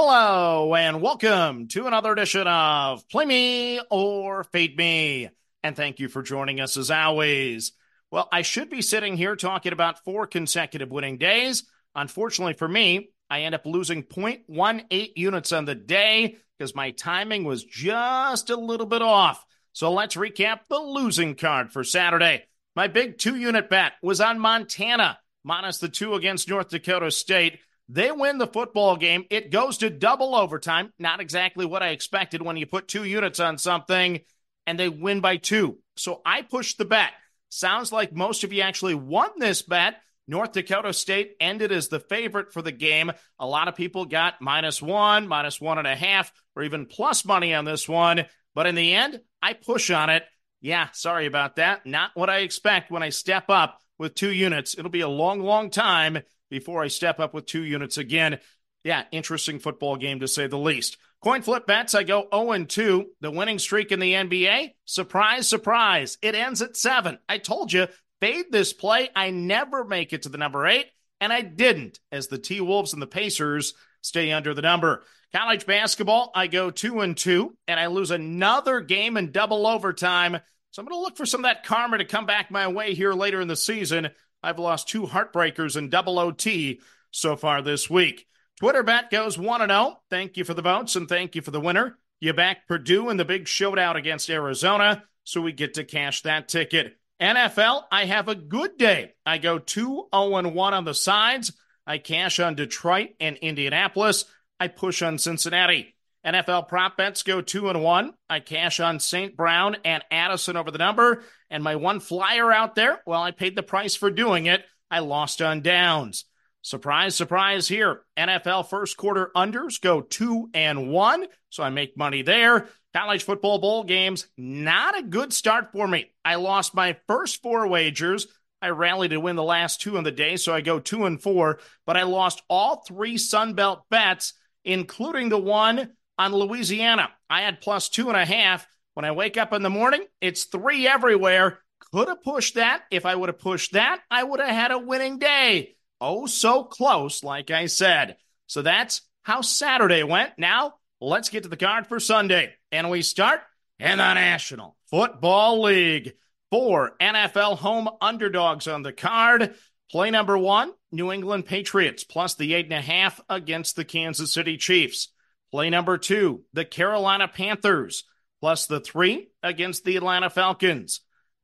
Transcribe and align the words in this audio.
Hello, 0.00 0.76
and 0.76 1.02
welcome 1.02 1.66
to 1.66 1.88
another 1.88 2.12
edition 2.12 2.46
of 2.46 3.08
Play 3.08 3.24
Me 3.24 3.80
or 3.90 4.44
Fade 4.44 4.76
Me. 4.76 5.28
And 5.64 5.74
thank 5.74 5.98
you 5.98 6.06
for 6.08 6.22
joining 6.22 6.60
us 6.60 6.76
as 6.76 6.92
always. 6.92 7.72
Well, 8.12 8.28
I 8.30 8.42
should 8.42 8.70
be 8.70 8.80
sitting 8.80 9.16
here 9.16 9.34
talking 9.34 9.72
about 9.72 10.04
four 10.04 10.28
consecutive 10.28 10.92
winning 10.92 11.18
days. 11.18 11.64
Unfortunately 11.96 12.52
for 12.52 12.68
me, 12.68 13.10
I 13.28 13.40
end 13.40 13.56
up 13.56 13.66
losing 13.66 14.04
0.18 14.04 15.14
units 15.16 15.50
on 15.50 15.64
the 15.64 15.74
day 15.74 16.36
because 16.56 16.76
my 16.76 16.92
timing 16.92 17.42
was 17.42 17.64
just 17.64 18.50
a 18.50 18.56
little 18.56 18.86
bit 18.86 19.02
off. 19.02 19.44
So 19.72 19.92
let's 19.92 20.14
recap 20.14 20.60
the 20.68 20.78
losing 20.78 21.34
card 21.34 21.72
for 21.72 21.82
Saturday. 21.82 22.44
My 22.76 22.86
big 22.86 23.18
two 23.18 23.34
unit 23.34 23.68
bet 23.68 23.94
was 24.00 24.20
on 24.20 24.38
Montana, 24.38 25.18
minus 25.42 25.78
the 25.78 25.88
two 25.88 26.14
against 26.14 26.48
North 26.48 26.68
Dakota 26.68 27.10
State. 27.10 27.58
They 27.88 28.12
win 28.12 28.38
the 28.38 28.46
football 28.46 28.96
game. 28.96 29.24
It 29.30 29.50
goes 29.50 29.78
to 29.78 29.90
double 29.90 30.34
overtime. 30.34 30.92
Not 30.98 31.20
exactly 31.20 31.64
what 31.64 31.82
I 31.82 31.88
expected 31.88 32.42
when 32.42 32.56
you 32.56 32.66
put 32.66 32.86
two 32.86 33.04
units 33.04 33.40
on 33.40 33.56
something 33.56 34.20
and 34.66 34.78
they 34.78 34.90
win 34.90 35.20
by 35.20 35.38
two. 35.38 35.78
So 35.96 36.20
I 36.24 36.42
pushed 36.42 36.76
the 36.76 36.84
bet. 36.84 37.10
Sounds 37.48 37.90
like 37.90 38.12
most 38.12 38.44
of 38.44 38.52
you 38.52 38.60
actually 38.60 38.94
won 38.94 39.30
this 39.38 39.62
bet. 39.62 39.94
North 40.26 40.52
Dakota 40.52 40.92
State 40.92 41.36
ended 41.40 41.72
as 41.72 41.88
the 41.88 42.00
favorite 42.00 42.52
for 42.52 42.60
the 42.60 42.72
game. 42.72 43.10
A 43.38 43.46
lot 43.46 43.68
of 43.68 43.76
people 43.76 44.04
got 44.04 44.42
minus 44.42 44.82
one, 44.82 45.26
minus 45.26 45.58
one 45.58 45.78
and 45.78 45.86
a 45.86 45.96
half, 45.96 46.30
or 46.54 46.64
even 46.64 46.84
plus 46.84 47.24
money 47.24 47.54
on 47.54 47.64
this 47.64 47.88
one. 47.88 48.26
But 48.54 48.66
in 48.66 48.74
the 48.74 48.94
end, 48.94 49.20
I 49.40 49.54
push 49.54 49.90
on 49.90 50.10
it. 50.10 50.24
Yeah, 50.60 50.88
sorry 50.92 51.24
about 51.24 51.56
that. 51.56 51.86
Not 51.86 52.10
what 52.14 52.28
I 52.28 52.40
expect 52.40 52.90
when 52.90 53.02
I 53.02 53.08
step 53.08 53.48
up 53.48 53.80
with 53.98 54.14
two 54.14 54.30
units. 54.30 54.76
It'll 54.76 54.90
be 54.90 55.00
a 55.00 55.08
long, 55.08 55.40
long 55.40 55.70
time 55.70 56.18
before 56.50 56.82
I 56.82 56.88
step 56.88 57.20
up 57.20 57.34
with 57.34 57.46
two 57.46 57.64
units 57.64 57.98
again. 57.98 58.38
Yeah, 58.84 59.04
interesting 59.12 59.58
football 59.58 59.96
game 59.96 60.20
to 60.20 60.28
say 60.28 60.46
the 60.46 60.58
least. 60.58 60.96
Coin 61.22 61.42
flip 61.42 61.66
bets, 61.66 61.94
I 61.94 62.04
go 62.04 62.28
0 62.32 62.64
2. 62.64 63.06
The 63.20 63.30
winning 63.30 63.58
streak 63.58 63.90
in 63.90 63.98
the 63.98 64.12
NBA, 64.12 64.74
surprise, 64.84 65.48
surprise, 65.48 66.16
it 66.22 66.34
ends 66.34 66.62
at 66.62 66.76
seven. 66.76 67.18
I 67.28 67.38
told 67.38 67.72
you, 67.72 67.88
fade 68.20 68.46
this 68.50 68.72
play. 68.72 69.10
I 69.16 69.30
never 69.30 69.84
make 69.84 70.12
it 70.12 70.22
to 70.22 70.28
the 70.28 70.38
number 70.38 70.66
eight, 70.66 70.86
and 71.20 71.32
I 71.32 71.40
didn't, 71.40 71.98
as 72.12 72.28
the 72.28 72.38
T 72.38 72.60
Wolves 72.60 72.92
and 72.92 73.02
the 73.02 73.06
Pacers 73.06 73.74
stay 74.00 74.30
under 74.30 74.54
the 74.54 74.62
number. 74.62 75.02
College 75.34 75.66
basketball, 75.66 76.30
I 76.34 76.46
go 76.46 76.70
2 76.70 77.00
and 77.00 77.16
2, 77.16 77.54
and 77.66 77.78
I 77.78 77.86
lose 77.86 78.10
another 78.10 78.80
game 78.80 79.16
in 79.16 79.32
double 79.32 79.66
overtime. 79.66 80.38
So 80.70 80.80
I'm 80.80 80.86
going 80.86 80.98
to 80.98 81.02
look 81.02 81.16
for 81.16 81.26
some 81.26 81.40
of 81.40 81.44
that 81.44 81.64
karma 81.64 81.98
to 81.98 82.04
come 82.04 82.26
back 82.26 82.50
my 82.50 82.68
way 82.68 82.94
here 82.94 83.12
later 83.12 83.40
in 83.40 83.48
the 83.48 83.56
season. 83.56 84.08
I've 84.42 84.58
lost 84.58 84.88
two 84.88 85.06
heartbreakers 85.06 85.76
in 85.76 85.88
double 85.88 86.18
OT 86.18 86.80
so 87.10 87.36
far 87.36 87.62
this 87.62 87.88
week. 87.88 88.26
Twitter 88.58 88.82
bet 88.82 89.10
goes 89.10 89.38
1 89.38 89.68
0. 89.68 90.00
Thank 90.10 90.36
you 90.36 90.44
for 90.44 90.54
the 90.54 90.62
votes 90.62 90.96
and 90.96 91.08
thank 91.08 91.34
you 91.34 91.42
for 91.42 91.50
the 91.50 91.60
winner. 91.60 91.98
You 92.20 92.32
back 92.32 92.66
Purdue 92.66 93.10
in 93.10 93.16
the 93.16 93.24
big 93.24 93.46
showdown 93.46 93.96
against 93.96 94.30
Arizona, 94.30 95.04
so 95.24 95.40
we 95.40 95.52
get 95.52 95.74
to 95.74 95.84
cash 95.84 96.22
that 96.22 96.48
ticket. 96.48 96.96
NFL, 97.20 97.84
I 97.90 98.04
have 98.06 98.28
a 98.28 98.34
good 98.34 98.76
day. 98.76 99.14
I 99.24 99.38
go 99.38 99.58
2 99.58 100.08
0 100.12 100.48
1 100.48 100.74
on 100.74 100.84
the 100.84 100.94
sides. 100.94 101.52
I 101.86 101.98
cash 101.98 102.38
on 102.38 102.54
Detroit 102.54 103.10
and 103.20 103.36
Indianapolis. 103.36 104.24
I 104.60 104.68
push 104.68 105.02
on 105.02 105.18
Cincinnati. 105.18 105.94
NFL 106.26 106.68
prop 106.68 106.96
bets 106.96 107.22
go 107.22 107.40
two 107.40 107.68
and 107.70 107.82
one. 107.82 108.12
I 108.28 108.40
cash 108.40 108.80
on 108.80 109.00
St. 109.00 109.36
Brown 109.36 109.76
and 109.84 110.04
Addison 110.10 110.56
over 110.56 110.70
the 110.70 110.78
number. 110.78 111.22
And 111.50 111.64
my 111.64 111.76
one 111.76 112.00
flyer 112.00 112.52
out 112.52 112.74
there, 112.74 113.00
well, 113.06 113.22
I 113.22 113.30
paid 113.30 113.56
the 113.56 113.62
price 113.62 113.96
for 113.96 114.10
doing 114.10 114.46
it. 114.46 114.64
I 114.90 115.00
lost 115.00 115.42
on 115.42 115.60
downs. 115.60 116.24
Surprise, 116.62 117.14
surprise 117.14 117.68
here. 117.68 118.02
NFL 118.18 118.68
first 118.68 118.96
quarter 118.96 119.30
unders 119.34 119.80
go 119.80 120.00
two 120.00 120.50
and 120.52 120.90
one. 120.90 121.26
So 121.50 121.62
I 121.62 121.70
make 121.70 121.96
money 121.96 122.22
there. 122.22 122.68
College 122.94 123.22
football 123.22 123.58
bowl 123.58 123.84
games, 123.84 124.26
not 124.36 124.98
a 124.98 125.02
good 125.02 125.32
start 125.32 125.72
for 125.72 125.86
me. 125.86 126.10
I 126.24 126.34
lost 126.36 126.74
my 126.74 126.96
first 127.06 127.42
four 127.42 127.66
wagers. 127.68 128.26
I 128.60 128.70
rallied 128.70 129.12
to 129.12 129.20
win 129.20 129.36
the 129.36 129.42
last 129.42 129.80
two 129.80 129.96
on 129.98 130.04
the 130.04 130.10
day, 130.10 130.36
so 130.36 130.52
I 130.52 130.62
go 130.62 130.80
two 130.80 131.04
and 131.04 131.22
four, 131.22 131.60
but 131.86 131.96
I 131.96 132.02
lost 132.02 132.42
all 132.48 132.82
three 132.86 133.16
Sunbelt 133.16 133.82
bets, 133.88 134.32
including 134.64 135.28
the 135.28 135.38
one 135.38 135.90
on 136.18 136.34
Louisiana. 136.34 137.10
I 137.30 137.42
had 137.42 137.60
plus 137.60 137.88
two 137.88 138.08
and 138.08 138.16
a 138.16 138.24
half. 138.24 138.66
When 138.98 139.04
I 139.04 139.12
wake 139.12 139.36
up 139.36 139.52
in 139.52 139.62
the 139.62 139.70
morning, 139.70 140.04
it's 140.20 140.42
three 140.42 140.88
everywhere. 140.88 141.60
Could 141.92 142.08
have 142.08 142.20
pushed 142.24 142.56
that. 142.56 142.82
If 142.90 143.06
I 143.06 143.14
would 143.14 143.28
have 143.28 143.38
pushed 143.38 143.74
that, 143.74 144.00
I 144.10 144.24
would 144.24 144.40
have 144.40 144.48
had 144.48 144.72
a 144.72 144.78
winning 144.80 145.20
day. 145.20 145.76
Oh, 146.00 146.26
so 146.26 146.64
close, 146.64 147.22
like 147.22 147.52
I 147.52 147.66
said. 147.66 148.16
So 148.48 148.60
that's 148.60 149.02
how 149.22 149.42
Saturday 149.42 150.02
went. 150.02 150.32
Now, 150.36 150.74
let's 151.00 151.28
get 151.28 151.44
to 151.44 151.48
the 151.48 151.56
card 151.56 151.86
for 151.86 152.00
Sunday. 152.00 152.52
And 152.72 152.90
we 152.90 153.02
start 153.02 153.38
in 153.78 153.98
the 153.98 154.14
National 154.14 154.76
Football 154.90 155.62
League. 155.62 156.14
Four 156.50 156.96
NFL 157.00 157.58
home 157.58 157.88
underdogs 158.00 158.66
on 158.66 158.82
the 158.82 158.92
card. 158.92 159.54
Play 159.92 160.10
number 160.10 160.36
one 160.36 160.72
New 160.90 161.12
England 161.12 161.46
Patriots 161.46 162.02
plus 162.02 162.34
the 162.34 162.52
eight 162.52 162.64
and 162.64 162.74
a 162.74 162.80
half 162.80 163.20
against 163.30 163.76
the 163.76 163.84
Kansas 163.84 164.34
City 164.34 164.56
Chiefs. 164.56 165.12
Play 165.52 165.70
number 165.70 165.98
two, 165.98 166.42
the 166.52 166.64
Carolina 166.64 167.28
Panthers, 167.28 168.02
plus 168.40 168.66
the 168.66 168.80
three 168.80 169.28
against 169.42 169.84
the 169.84 169.96
Atlanta 169.96 170.30
Falcons. 170.30 171.00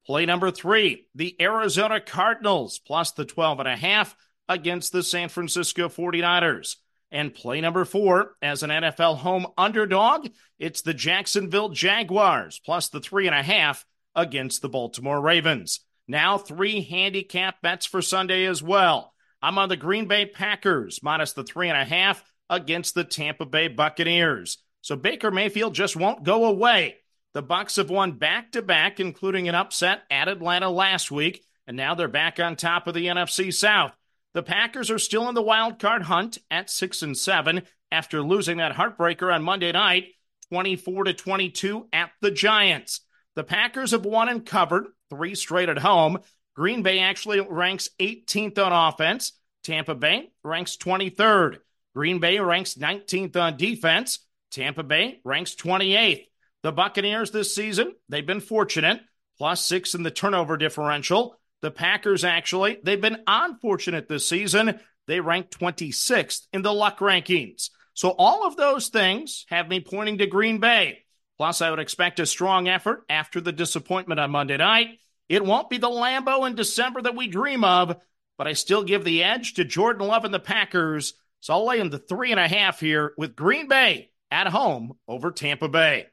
Play 0.07 0.27
number 0.27 0.51
three, 0.51 1.07
the 1.15 1.35
Arizona 1.41 2.01
Cardinals, 2.01 2.79
plus 2.79 3.13
the 3.13 3.25
12 3.25 3.61
and 3.61 3.69
a 3.69 3.77
half 3.77 4.15
against 4.49 4.93
the 4.93 5.03
San 5.03 5.29
Francisco 5.29 5.89
49ers. 5.89 6.77
And 7.11 7.33
play 7.33 7.61
number 7.61 7.85
four, 7.85 8.37
as 8.43 8.63
an 8.63 8.71
NFL 8.71 9.19
home 9.19 9.47
underdog, 9.57 10.29
it's 10.59 10.83
the 10.83 10.95
Jacksonville 10.95 11.69
Jaguars, 11.69 12.61
plus 12.65 12.89
the 12.89 13.01
three 13.01 13.27
and 13.27 13.37
a 13.37 13.43
half 13.43 13.87
against 14.15 14.63
the 14.63 14.69
Baltimore 14.69 15.21
Ravens. 15.21 15.81
Now, 16.07 16.39
three 16.39 16.83
handicap 16.83 17.63
bets 17.63 17.87
for 17.87 18.03
Sunday 18.03 18.45
as 18.45 18.63
well. 18.63 19.15
I'm 19.41 19.59
on 19.59 19.69
the 19.69 19.77
Green 19.77 20.07
Bay 20.07 20.27
Packers, 20.27 21.01
minus 21.03 21.33
the 21.33 21.45
three 21.45 21.69
and 21.69 21.79
a 21.79 21.85
half 21.85 22.23
against 22.51 22.95
the 22.95 23.05
Tampa 23.05 23.47
Bay 23.47 23.69
Buccaneers. 23.69 24.59
So 24.85 24.97
Baker 24.97 25.31
Mayfield 25.31 25.75
just 25.75 25.97
won't 25.97 26.25
go 26.25 26.45
away. 26.45 26.97
The 27.33 27.41
Bucks 27.41 27.77
have 27.77 27.89
won 27.89 28.19
back 28.19 28.53
to 28.53 28.61
back, 28.61 29.01
including 29.01 29.49
an 29.49 29.55
upset 29.55 30.03
at 30.11 30.29
Atlanta 30.29 30.69
last 30.69 31.11
week, 31.11 31.43
and 31.67 31.75
now 31.75 31.95
they're 31.95 32.07
back 32.07 32.39
on 32.39 32.55
top 32.55 32.87
of 32.87 32.93
the 32.93 33.07
NFC 33.07 33.51
South. 33.51 33.97
The 34.35 34.43
Packers 34.43 34.91
are 34.91 34.99
still 34.99 35.27
in 35.31 35.35
the 35.35 35.41
wild 35.41 35.79
card 35.79 36.03
hunt 36.03 36.37
at 36.51 36.69
6 36.69 37.01
and 37.01 37.17
7 37.17 37.63
after 37.91 38.21
losing 38.21 38.59
that 38.59 38.75
heartbreaker 38.75 39.35
on 39.35 39.43
Monday 39.43 39.73
night, 39.73 40.09
24 40.51 41.05
to 41.05 41.15
22 41.15 41.89
at 41.91 42.11
the 42.21 42.31
Giants. 42.31 43.01
The 43.37 43.45
Packers 43.45 43.93
have 43.93 44.05
won 44.05 44.29
and 44.29 44.45
covered, 44.45 44.89
three 45.09 45.35
straight 45.35 45.71
at 45.71 45.79
home. 45.79 46.19
Green 46.55 46.83
Bay 46.83 46.99
actually 46.99 47.41
ranks 47.41 47.89
18th 47.99 48.59
on 48.59 48.93
offense. 48.93 49.33
Tampa 49.63 49.95
Bay 49.95 50.31
ranks 50.43 50.77
23rd. 50.77 51.61
Green 51.95 52.19
Bay 52.19 52.39
ranks 52.39 52.75
19th 52.75 53.35
on 53.35 53.57
defense. 53.57 54.19
Tampa 54.55 54.83
Bay 54.83 55.21
ranks 55.25 55.55
28th. 55.55 56.27
The 56.63 56.73
Buccaneers 56.73 57.31
this 57.31 57.55
season, 57.55 57.95
they've 58.09 58.27
been 58.27 58.41
fortunate, 58.41 59.01
plus 59.37 59.65
six 59.65 59.95
in 59.95 60.03
the 60.03 60.11
turnover 60.11 60.57
differential. 60.57 61.37
The 61.61 61.71
Packers, 61.71 62.25
actually, 62.25 62.79
they've 62.83 63.01
been 63.01 63.23
unfortunate 63.27 64.09
this 64.09 64.29
season. 64.29 64.79
They 65.07 65.21
rank 65.21 65.51
26th 65.51 66.47
in 66.53 66.63
the 66.63 66.73
luck 66.73 67.01
rankings. 67.01 67.71
So 67.95 68.11
all 68.11 68.47
of 68.47 68.57
those 68.57 68.89
things 68.89 69.45
have 69.49 69.69
me 69.69 69.81
pointing 69.81 70.19
to 70.19 70.27
Green 70.27 70.59
Bay. 70.59 71.01
Plus, 71.37 71.61
I 71.61 71.71
would 71.71 71.81
expect 71.81 72.21
a 72.21 72.27
strong 72.27 72.69
effort 72.69 73.05
after 73.09 73.41
the 73.41 73.53
disappointment 73.53 74.21
on 74.21 74.31
Monday 74.31 74.57
night. 74.57 75.01
It 75.29 75.45
won't 75.45 75.69
be 75.69 75.79
the 75.79 75.89
Lambeau 75.89 76.47
in 76.47 76.55
December 76.55 77.03
that 77.03 77.17
we 77.17 77.27
dream 77.27 77.65
of, 77.65 78.01
but 78.39 78.47
I 78.47 78.53
still 78.53 78.85
give 78.85 79.05
the 79.05 79.25
edge 79.25 79.55
to 79.55 79.65
Jordan 79.65 80.07
Love 80.07 80.25
and 80.25 80.33
the 80.33 80.39
Packers 80.39 81.15
so 81.45 81.53
I'll 81.53 81.67
lay 81.67 81.79
in 81.79 81.91
the 81.91 81.99
three 81.99 82.31
and 82.31 82.41
a 82.41 82.49
half 82.49 82.81
here 82.81 83.13
with 83.19 83.37
Green 83.37 83.69
Bay 83.69 84.09
at 84.35 84.49
home 84.49 84.95
over 85.07 85.31
Tampa 85.31 85.69
Bay. 85.69 86.07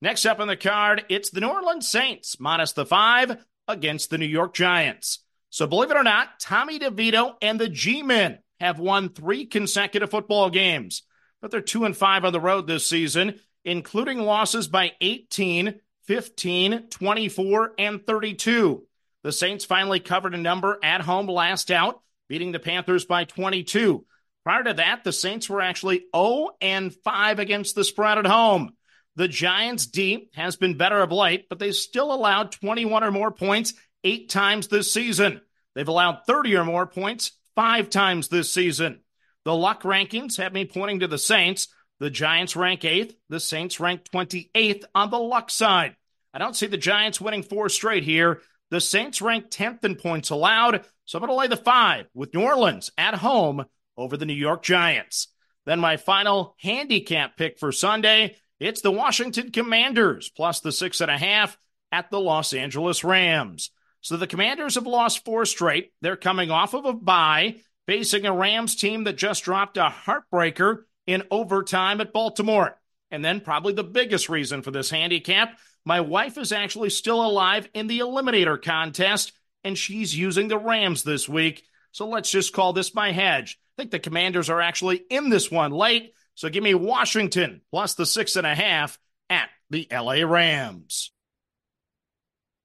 Next 0.00 0.24
up 0.24 0.40
on 0.40 0.48
the 0.48 0.56
card, 0.56 1.04
it's 1.10 1.28
the 1.28 1.40
New 1.42 1.48
Orleans 1.48 1.86
Saints 1.86 2.40
minus 2.40 2.72
the 2.72 2.86
five 2.86 3.44
against 3.66 4.08
the 4.08 4.16
New 4.16 4.26
York 4.26 4.54
Giants. 4.54 5.22
So 5.50 5.66
believe 5.66 5.90
it 5.90 5.96
or 5.96 6.02
not, 6.02 6.40
Tommy 6.40 6.78
DeVito 6.78 7.34
and 7.42 7.60
the 7.60 7.68
G 7.68 8.02
Men 8.02 8.38
have 8.58 8.78
won 8.78 9.10
three 9.10 9.44
consecutive 9.44 10.10
football 10.10 10.48
games, 10.48 11.02
but 11.42 11.50
they're 11.50 11.60
two 11.60 11.84
and 11.84 11.94
five 11.94 12.24
on 12.24 12.32
the 12.32 12.40
road 12.40 12.66
this 12.66 12.86
season, 12.86 13.38
including 13.66 14.20
losses 14.20 14.66
by 14.66 14.92
18, 15.02 15.74
15, 16.04 16.86
24, 16.88 17.72
and 17.78 18.06
32. 18.06 18.86
The 19.24 19.32
Saints 19.32 19.66
finally 19.66 20.00
covered 20.00 20.34
a 20.34 20.38
number 20.38 20.78
at 20.82 21.02
home 21.02 21.26
last 21.26 21.70
out, 21.70 22.00
beating 22.30 22.52
the 22.52 22.60
Panthers 22.60 23.04
by 23.04 23.24
22. 23.24 24.06
Prior 24.48 24.64
to 24.64 24.72
that, 24.72 25.04
the 25.04 25.12
Saints 25.12 25.50
were 25.50 25.60
actually 25.60 26.06
0 26.16 26.52
and 26.62 26.94
5 27.04 27.38
against 27.38 27.74
the 27.74 27.84
spread 27.84 28.16
at 28.16 28.26
home. 28.26 28.72
The 29.14 29.28
Giants' 29.28 29.84
D 29.84 30.30
has 30.32 30.56
been 30.56 30.78
better 30.78 31.02
of 31.02 31.12
late, 31.12 31.50
but 31.50 31.58
they 31.58 31.70
still 31.72 32.10
allowed 32.14 32.52
21 32.52 33.04
or 33.04 33.10
more 33.10 33.30
points 33.30 33.74
eight 34.04 34.30
times 34.30 34.68
this 34.68 34.90
season. 34.90 35.42
They've 35.74 35.86
allowed 35.86 36.20
30 36.26 36.56
or 36.56 36.64
more 36.64 36.86
points 36.86 37.32
five 37.56 37.90
times 37.90 38.28
this 38.28 38.50
season. 38.50 39.00
The 39.44 39.54
luck 39.54 39.82
rankings 39.82 40.38
have 40.38 40.54
me 40.54 40.64
pointing 40.64 41.00
to 41.00 41.08
the 41.08 41.18
Saints 41.18 41.68
The 42.00 42.08
Giants 42.08 42.56
rank 42.56 42.86
eighth. 42.86 43.16
The 43.28 43.40
Saints 43.40 43.78
rank 43.78 44.04
28th 44.14 44.84
on 44.94 45.10
the 45.10 45.18
luck 45.18 45.50
side. 45.50 45.94
I 46.32 46.38
don't 46.38 46.56
see 46.56 46.68
the 46.68 46.78
Giants 46.78 47.20
winning 47.20 47.42
four 47.42 47.68
straight 47.68 48.04
here. 48.04 48.40
The 48.70 48.80
Saints 48.80 49.20
rank 49.20 49.50
10th 49.50 49.84
in 49.84 49.96
points 49.96 50.30
allowed, 50.30 50.86
so 51.04 51.18
I'm 51.18 51.20
going 51.20 51.28
to 51.28 51.34
lay 51.38 51.48
the 51.48 51.62
five 51.62 52.06
with 52.14 52.32
New 52.32 52.44
Orleans 52.44 52.90
at 52.96 53.14
home 53.14 53.66
over 53.98 54.16
the 54.16 54.24
New 54.24 54.32
York 54.32 54.62
Giants. 54.62 55.28
Then 55.66 55.80
my 55.80 55.98
final 55.98 56.56
handicap 56.60 57.36
pick 57.36 57.58
for 57.58 57.72
Sunday, 57.72 58.36
it's 58.58 58.80
the 58.80 58.90
Washington 58.90 59.50
Commanders 59.50 60.30
plus 60.30 60.60
the 60.60 60.72
six 60.72 61.02
and 61.02 61.10
a 61.10 61.18
half 61.18 61.58
at 61.92 62.10
the 62.10 62.20
Los 62.20 62.54
Angeles 62.54 63.04
Rams. 63.04 63.70
So 64.00 64.16
the 64.16 64.26
Commanders 64.26 64.76
have 64.76 64.86
lost 64.86 65.24
four 65.24 65.44
straight. 65.44 65.92
They're 66.00 66.16
coming 66.16 66.50
off 66.50 66.72
of 66.72 66.86
a 66.86 66.94
bye, 66.94 67.56
facing 67.86 68.24
a 68.24 68.32
Rams 68.32 68.76
team 68.76 69.04
that 69.04 69.16
just 69.18 69.44
dropped 69.44 69.76
a 69.76 69.92
heartbreaker 70.06 70.84
in 71.06 71.24
overtime 71.30 72.00
at 72.00 72.12
Baltimore. 72.12 72.78
And 73.10 73.24
then, 73.24 73.40
probably 73.40 73.72
the 73.72 73.84
biggest 73.84 74.28
reason 74.28 74.62
for 74.62 74.70
this 74.70 74.90
handicap 74.90 75.58
my 75.88 76.02
wife 76.02 76.36
is 76.36 76.52
actually 76.52 76.90
still 76.90 77.24
alive 77.24 77.66
in 77.72 77.86
the 77.86 78.00
Eliminator 78.00 78.60
contest, 78.60 79.32
and 79.64 79.76
she's 79.76 80.14
using 80.14 80.48
the 80.48 80.58
Rams 80.58 81.02
this 81.02 81.26
week. 81.26 81.64
So 81.92 82.06
let's 82.08 82.30
just 82.30 82.52
call 82.52 82.74
this 82.74 82.94
my 82.94 83.10
hedge. 83.10 83.58
Think 83.78 83.92
the 83.92 84.00
Commanders 84.00 84.50
are 84.50 84.60
actually 84.60 85.04
in 85.08 85.30
this 85.30 85.52
one 85.52 85.70
late. 85.70 86.12
So 86.34 86.48
give 86.48 86.64
me 86.64 86.74
Washington 86.74 87.60
plus 87.70 87.94
the 87.94 88.06
six 88.06 88.34
and 88.34 88.44
a 88.44 88.54
half 88.54 88.98
at 89.30 89.50
the 89.70 89.86
LA 89.92 90.24
Rams. 90.26 91.12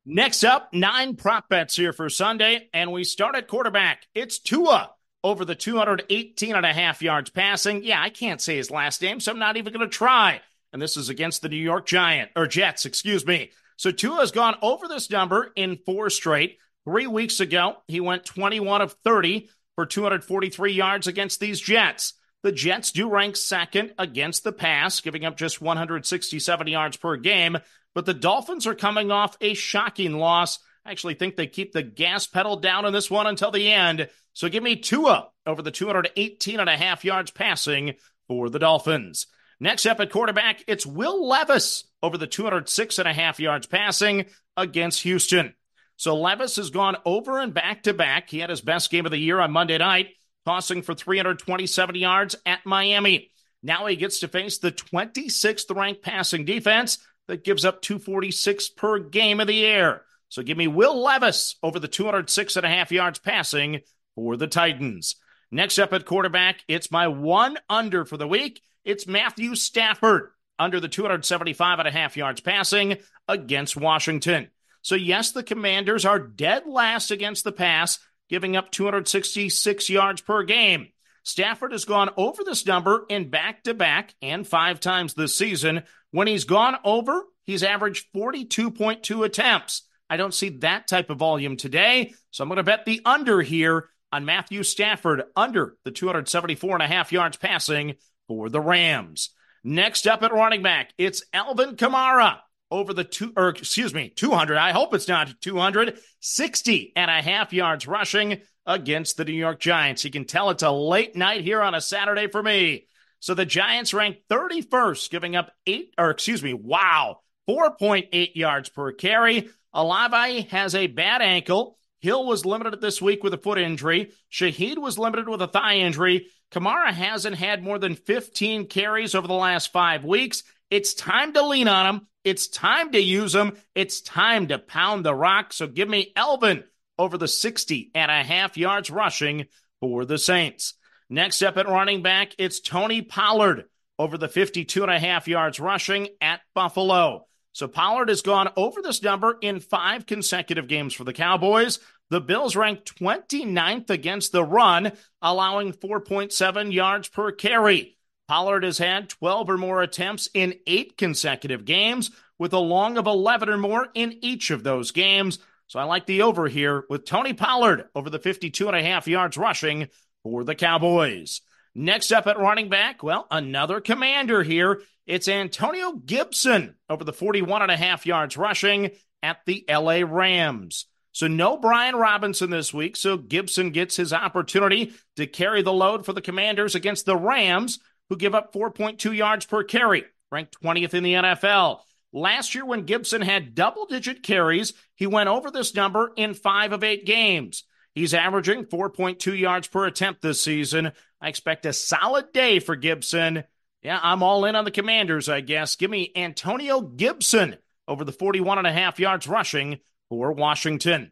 Next 0.07 0.43
up, 0.43 0.73
nine 0.73 1.15
prop 1.15 1.47
bets 1.49 1.75
here 1.75 1.93
for 1.93 2.09
Sunday, 2.09 2.67
and 2.73 2.91
we 2.91 3.03
start 3.03 3.35
at 3.35 3.47
quarterback. 3.47 4.07
It's 4.15 4.39
Tua 4.39 4.89
over 5.23 5.45
the 5.45 5.53
218 5.53 6.55
and 6.55 6.65
a 6.65 6.73
half 6.73 7.03
yards 7.03 7.29
passing. 7.29 7.83
Yeah, 7.83 8.01
I 8.01 8.09
can't 8.09 8.41
say 8.41 8.57
his 8.57 8.71
last 8.71 8.99
name, 9.03 9.19
so 9.19 9.31
I'm 9.31 9.39
not 9.39 9.55
even 9.55 9.71
going 9.71 9.87
to 9.87 9.95
try. 9.95 10.41
And 10.73 10.81
this 10.81 10.97
is 10.97 11.09
against 11.09 11.43
the 11.43 11.49
New 11.49 11.57
York 11.57 11.85
Giant 11.85 12.31
or 12.35 12.47
Jets, 12.47 12.87
excuse 12.87 13.23
me. 13.23 13.51
So 13.77 13.91
Tua 13.91 14.17
has 14.21 14.31
gone 14.31 14.55
over 14.63 14.87
this 14.87 15.11
number 15.11 15.51
in 15.55 15.77
four 15.85 16.09
straight. 16.09 16.57
Three 16.85 17.07
weeks 17.07 17.39
ago, 17.39 17.75
he 17.87 17.99
went 17.99 18.25
21 18.25 18.81
of 18.81 18.93
30 19.03 19.47
for 19.75 19.85
243 19.85 20.71
yards 20.71 21.07
against 21.07 21.39
these 21.39 21.59
Jets. 21.59 22.13
The 22.43 22.51
Jets 22.51 22.91
do 22.91 23.09
rank 23.09 23.37
second 23.37 23.93
against 23.97 24.43
the 24.43 24.51
pass, 24.51 24.99
giving 24.99 25.25
up 25.25 25.37
just 25.37 25.61
167 25.61 26.67
yards 26.67 26.97
per 26.97 27.15
game, 27.15 27.57
but 27.95 28.05
the 28.05 28.13
Dolphins 28.13 28.67
are 28.67 28.75
coming 28.75 29.11
off 29.11 29.37
a 29.39 29.53
shocking 29.53 30.17
loss. 30.17 30.59
I 30.85 30.91
actually 30.91 31.13
think 31.13 31.35
they 31.35 31.47
keep 31.47 31.71
the 31.71 31.83
gas 31.83 32.27
pedal 32.27 32.57
down 32.57 32.85
in 32.85 32.91
this 32.91 33.09
one 33.09 33.27
until 33.27 33.51
the 33.51 33.71
end. 33.71 34.09
So 34.33 34.49
give 34.49 34.63
me 34.63 34.75
Tua 34.75 35.29
over 35.45 35.61
the 35.61 35.71
218 35.71 36.59
and 36.59 36.69
a 36.69 36.75
half 36.75 37.05
yards 37.05 37.31
passing 37.31 37.93
for 38.27 38.49
the 38.49 38.59
Dolphins. 38.59 39.27
Next 39.59 39.85
up 39.85 40.01
at 40.01 40.11
quarterback, 40.11 40.63
it's 40.67 40.85
Will 40.85 41.25
Levis 41.25 41.85
over 42.01 42.17
the 42.17 42.27
206 42.27 42.99
and 42.99 43.07
a 43.07 43.13
half 43.13 43.39
yards 43.39 43.67
passing 43.67 44.25
against 44.57 45.03
Houston. 45.03 45.53
So 45.97 46.15
Levis 46.15 46.55
has 46.57 46.69
gone 46.69 46.97
over 47.05 47.39
and 47.39 47.53
back 47.53 47.83
to 47.83 47.93
back. 47.93 48.29
He 48.29 48.39
had 48.39 48.49
his 48.49 48.61
best 48.61 48.89
game 48.89 49.05
of 49.05 49.11
the 49.11 49.17
year 49.17 49.39
on 49.39 49.51
Monday 49.51 49.77
night, 49.77 50.09
tossing 50.45 50.81
for 50.81 50.93
327 50.93 51.95
yards 51.95 52.35
at 52.45 52.65
Miami. 52.65 53.31
Now 53.61 53.85
he 53.85 53.95
gets 53.95 54.19
to 54.19 54.27
face 54.27 54.57
the 54.57 54.71
26th 54.71 55.73
ranked 55.75 56.01
passing 56.01 56.45
defense 56.45 56.97
that 57.27 57.43
gives 57.43 57.63
up 57.63 57.81
246 57.81 58.69
per 58.69 58.99
game 58.99 59.39
of 59.39 59.47
the 59.47 59.65
air. 59.65 60.01
So 60.29 60.43
give 60.43 60.57
me 60.57 60.67
Will 60.67 61.01
Levis 61.01 61.55
over 61.63 61.79
the 61.79 61.87
206 61.87 62.55
and 62.57 62.65
a 62.65 62.69
half 62.69 62.91
yards 62.91 63.19
passing 63.19 63.81
for 64.15 64.35
the 64.35 64.47
Titans. 64.47 65.15
Next 65.51 65.77
up 65.77 65.93
at 65.93 66.05
quarterback, 66.05 66.63
it's 66.67 66.91
my 66.91 67.07
one 67.07 67.57
under 67.69 68.05
for 68.05 68.17
the 68.17 68.27
week. 68.27 68.61
It's 68.83 69.07
Matthew 69.07 69.55
Stafford 69.55 70.31
under 70.57 70.79
the 70.79 70.87
275 70.87 71.79
and 71.79 71.87
a 71.87 71.91
half 71.91 72.17
yards 72.17 72.41
passing 72.41 72.97
against 73.27 73.77
Washington. 73.77 74.49
So, 74.83 74.95
yes, 74.95 75.31
the 75.31 75.43
Commanders 75.43 76.05
are 76.05 76.19
dead 76.19 76.63
last 76.67 77.09
against 77.09 77.43
the 77.43 77.51
pass, 77.51 77.99
giving 78.29 78.55
up 78.55 78.69
266 78.69 79.89
yards 79.89 80.21
per 80.21 80.43
game. 80.43 80.89
Stafford 81.23 81.71
has 81.71 81.85
gone 81.85 82.09
over 82.17 82.43
this 82.43 82.65
number 82.65 83.05
in 83.09 83.29
back 83.29 83.63
to 83.63 83.73
back 83.73 84.13
and 84.21 84.45
five 84.45 84.81
times 84.81 85.13
this 85.13 85.37
season. 85.37 85.83
When 86.11 86.27
he's 86.27 86.43
gone 86.43 86.75
over, 86.83 87.23
he's 87.45 87.63
averaged 87.63 88.07
42.2 88.13 89.25
attempts. 89.25 89.83
I 90.09 90.17
don't 90.17 90.33
see 90.33 90.49
that 90.59 90.87
type 90.87 91.09
of 91.09 91.17
volume 91.17 91.55
today, 91.55 92.13
so 92.31 92.43
I'm 92.43 92.49
going 92.49 92.57
to 92.57 92.63
bet 92.63 92.85
the 92.85 93.01
under 93.05 93.41
here 93.41 93.89
on 94.11 94.25
Matthew 94.25 94.63
Stafford 94.63 95.23
under 95.35 95.77
the 95.85 95.91
274 95.91 96.73
and 96.75 96.83
a 96.83 96.87
half 96.87 97.13
yards 97.13 97.37
passing 97.37 97.95
for 98.27 98.49
the 98.49 98.61
Rams. 98.61 99.29
Next 99.63 100.07
up 100.07 100.23
at 100.23 100.33
running 100.33 100.61
back, 100.61 100.93
it's 100.97 101.23
Alvin 101.33 101.77
Kamara 101.77 102.39
over 102.73 102.91
the 102.93 103.03
two, 103.03 103.31
or 103.37 103.49
excuse 103.49 103.93
me, 103.93 104.09
200. 104.09 104.57
I 104.57 104.71
hope 104.71 104.93
it's 104.93 105.07
not 105.07 105.39
260 105.41 106.93
and 106.95 107.11
a 107.11 107.21
half 107.21 107.53
yards 107.53 107.87
rushing 107.87 108.41
against 108.65 109.15
the 109.15 109.25
New 109.25 109.33
York 109.33 109.59
Giants. 109.59 110.03
You 110.03 110.09
can 110.09 110.25
tell 110.25 110.49
it's 110.49 110.63
a 110.63 110.71
late 110.71 111.15
night 111.15 111.41
here 111.41 111.61
on 111.61 111.75
a 111.75 111.81
Saturday 111.81 112.27
for 112.27 112.41
me. 112.41 112.87
So 113.19 113.35
the 113.35 113.45
Giants 113.45 113.93
ranked 113.93 114.27
31st, 114.27 115.09
giving 115.11 115.35
up 115.35 115.51
eight, 115.67 115.93
or 115.97 116.09
excuse 116.09 116.41
me, 116.41 116.53
wow, 116.53 117.19
4.8 117.47 118.35
yards 118.35 118.69
per 118.69 118.91
carry. 118.91 119.49
Olave 119.71 120.41
has 120.49 120.73
a 120.73 120.87
bad 120.87 121.21
ankle. 121.21 121.77
Hill 122.01 122.25
was 122.25 122.45
limited 122.45 122.81
this 122.81 123.01
week 123.01 123.23
with 123.23 123.33
a 123.35 123.37
foot 123.37 123.59
injury. 123.59 124.11
Shaheed 124.31 124.77
was 124.77 124.97
limited 124.97 125.29
with 125.29 125.41
a 125.41 125.47
thigh 125.47 125.77
injury. 125.77 126.27
Kamara 126.51 126.91
hasn't 126.91 127.37
had 127.37 127.63
more 127.63 127.79
than 127.79 127.95
15 127.95 128.67
carries 128.67 129.15
over 129.15 129.27
the 129.27 129.33
last 129.33 129.71
five 129.71 130.03
weeks. 130.03 130.43
It's 130.69 130.95
time 130.95 131.33
to 131.33 131.45
lean 131.45 131.67
on 131.67 131.95
him. 131.95 132.07
It's 132.23 132.47
time 132.47 132.91
to 132.93 132.99
use 132.99 133.33
them. 133.33 133.57
It's 133.75 134.01
time 134.01 134.47
to 134.47 134.59
pound 134.59 135.05
the 135.05 135.13
rock. 135.13 135.53
So 135.53 135.67
give 135.67 135.89
me 135.89 136.13
Alvin 136.15 136.63
over 136.97 137.17
the 137.17 137.27
60 137.27 137.91
and 137.93 138.09
a 138.09 138.23
half 138.23 138.57
yards 138.57 138.89
rushing 138.89 139.47
for 139.79 140.05
the 140.05 140.17
Saints. 140.17 140.75
Next 141.09 141.41
up 141.41 141.57
at 141.57 141.67
running 141.67 142.01
back, 142.01 142.33
it's 142.37 142.59
Tony 142.59 143.01
Pollard 143.01 143.65
over 143.99 144.17
the 144.17 144.27
52 144.27 144.81
and 144.83 144.91
a 144.91 144.99
half 144.99 145.27
yards 145.27 145.59
rushing 145.59 146.07
at 146.21 146.41
Buffalo. 146.53 147.27
So 147.51 147.67
Pollard 147.67 148.09
has 148.09 148.21
gone 148.21 148.49
over 148.55 148.81
this 148.81 149.03
number 149.03 149.37
in 149.39 149.59
five 149.59 150.05
consecutive 150.05 150.67
games 150.67 150.93
for 150.93 151.03
the 151.03 151.13
Cowboys. 151.13 151.79
The 152.09 152.21
Bills 152.21 152.55
ranked 152.55 152.99
29th 152.99 153.89
against 153.89 154.31
the 154.31 154.43
run, 154.43 154.93
allowing 155.21 155.73
4.7 155.73 156.73
yards 156.73 157.09
per 157.09 157.31
carry. 157.31 157.97
Pollard 158.33 158.63
has 158.63 158.79
had 158.79 159.09
12 159.09 159.47
or 159.47 159.57
more 159.59 159.83
attempts 159.83 160.27
in 160.33 160.55
eight 160.65 160.97
consecutive 160.97 161.65
games, 161.65 162.09
with 162.39 162.51
a 162.53 162.57
long 162.57 162.97
of 162.97 163.05
11 163.05 163.47
or 163.47 163.57
more 163.57 163.89
in 163.93 164.17
each 164.23 164.49
of 164.49 164.63
those 164.63 164.89
games. 164.89 165.37
So 165.67 165.79
I 165.79 165.83
like 165.83 166.07
the 166.07 166.23
over 166.23 166.47
here 166.47 166.83
with 166.89 167.05
Tony 167.05 167.33
Pollard 167.33 167.89
over 167.93 168.09
the 168.09 168.17
52 168.17 168.67
and 168.67 168.75
a 168.75 168.81
half 168.81 169.07
yards 169.07 169.37
rushing 169.37 169.87
for 170.23 170.43
the 170.43 170.55
Cowboys. 170.55 171.41
Next 171.75 172.11
up 172.11 172.25
at 172.25 172.39
running 172.39 172.69
back, 172.69 173.03
well, 173.03 173.27
another 173.29 173.79
commander 173.79 174.41
here. 174.41 174.81
It's 175.05 175.27
Antonio 175.27 175.91
Gibson 175.91 176.73
over 176.89 177.03
the 177.03 177.13
41 177.13 177.61
and 177.61 177.69
a 177.69 177.77
half 177.77 178.07
yards 178.07 178.35
rushing 178.35 178.89
at 179.21 179.41
the 179.45 179.63
LA 179.69 180.01
Rams. 180.03 180.87
So 181.11 181.27
no 181.27 181.57
Brian 181.57 181.95
Robinson 181.95 182.49
this 182.49 182.73
week, 182.73 182.95
so 182.95 183.15
Gibson 183.15 183.69
gets 183.69 183.95
his 183.95 184.11
opportunity 184.11 184.93
to 185.17 185.27
carry 185.27 185.61
the 185.61 185.71
load 185.71 186.03
for 186.03 186.13
the 186.13 186.21
Commanders 186.21 186.73
against 186.73 187.05
the 187.05 187.15
Rams, 187.15 187.77
who 188.09 188.17
give 188.17 188.35
up 188.35 188.53
4.2 188.53 189.15
yards 189.15 189.45
per 189.45 189.63
carry, 189.63 190.05
ranked 190.31 190.61
20th 190.61 190.93
in 190.93 191.03
the 191.03 191.13
NFL. 191.13 191.79
Last 192.11 192.53
year, 192.53 192.65
when 192.65 192.85
Gibson 192.85 193.21
had 193.21 193.55
double 193.55 193.85
digit 193.85 194.21
carries, 194.21 194.73
he 194.95 195.07
went 195.07 195.29
over 195.29 195.49
this 195.49 195.73
number 195.73 196.11
in 196.15 196.33
five 196.33 196.71
of 196.71 196.83
eight 196.83 197.05
games. 197.05 197.63
He's 197.95 198.13
averaging 198.13 198.65
4.2 198.65 199.37
yards 199.37 199.67
per 199.67 199.85
attempt 199.85 200.21
this 200.21 200.41
season. 200.41 200.91
I 201.21 201.29
expect 201.29 201.65
a 201.65 201.73
solid 201.73 202.31
day 202.31 202.59
for 202.59 202.75
Gibson. 202.75 203.43
Yeah, 203.81 203.99
I'm 204.01 204.23
all 204.23 204.45
in 204.45 204.55
on 204.55 204.65
the 204.65 204.71
Commanders, 204.71 205.29
I 205.29 205.41
guess. 205.41 205.75
Give 205.75 205.91
me 205.91 206.11
Antonio 206.15 206.81
Gibson 206.81 207.57
over 207.87 208.03
the 208.03 208.11
41 208.11 208.59
and 208.59 208.67
a 208.67 208.71
half 208.71 208.99
yards 208.99 209.27
rushing 209.27 209.79
for 210.09 210.31
Washington. 210.33 211.11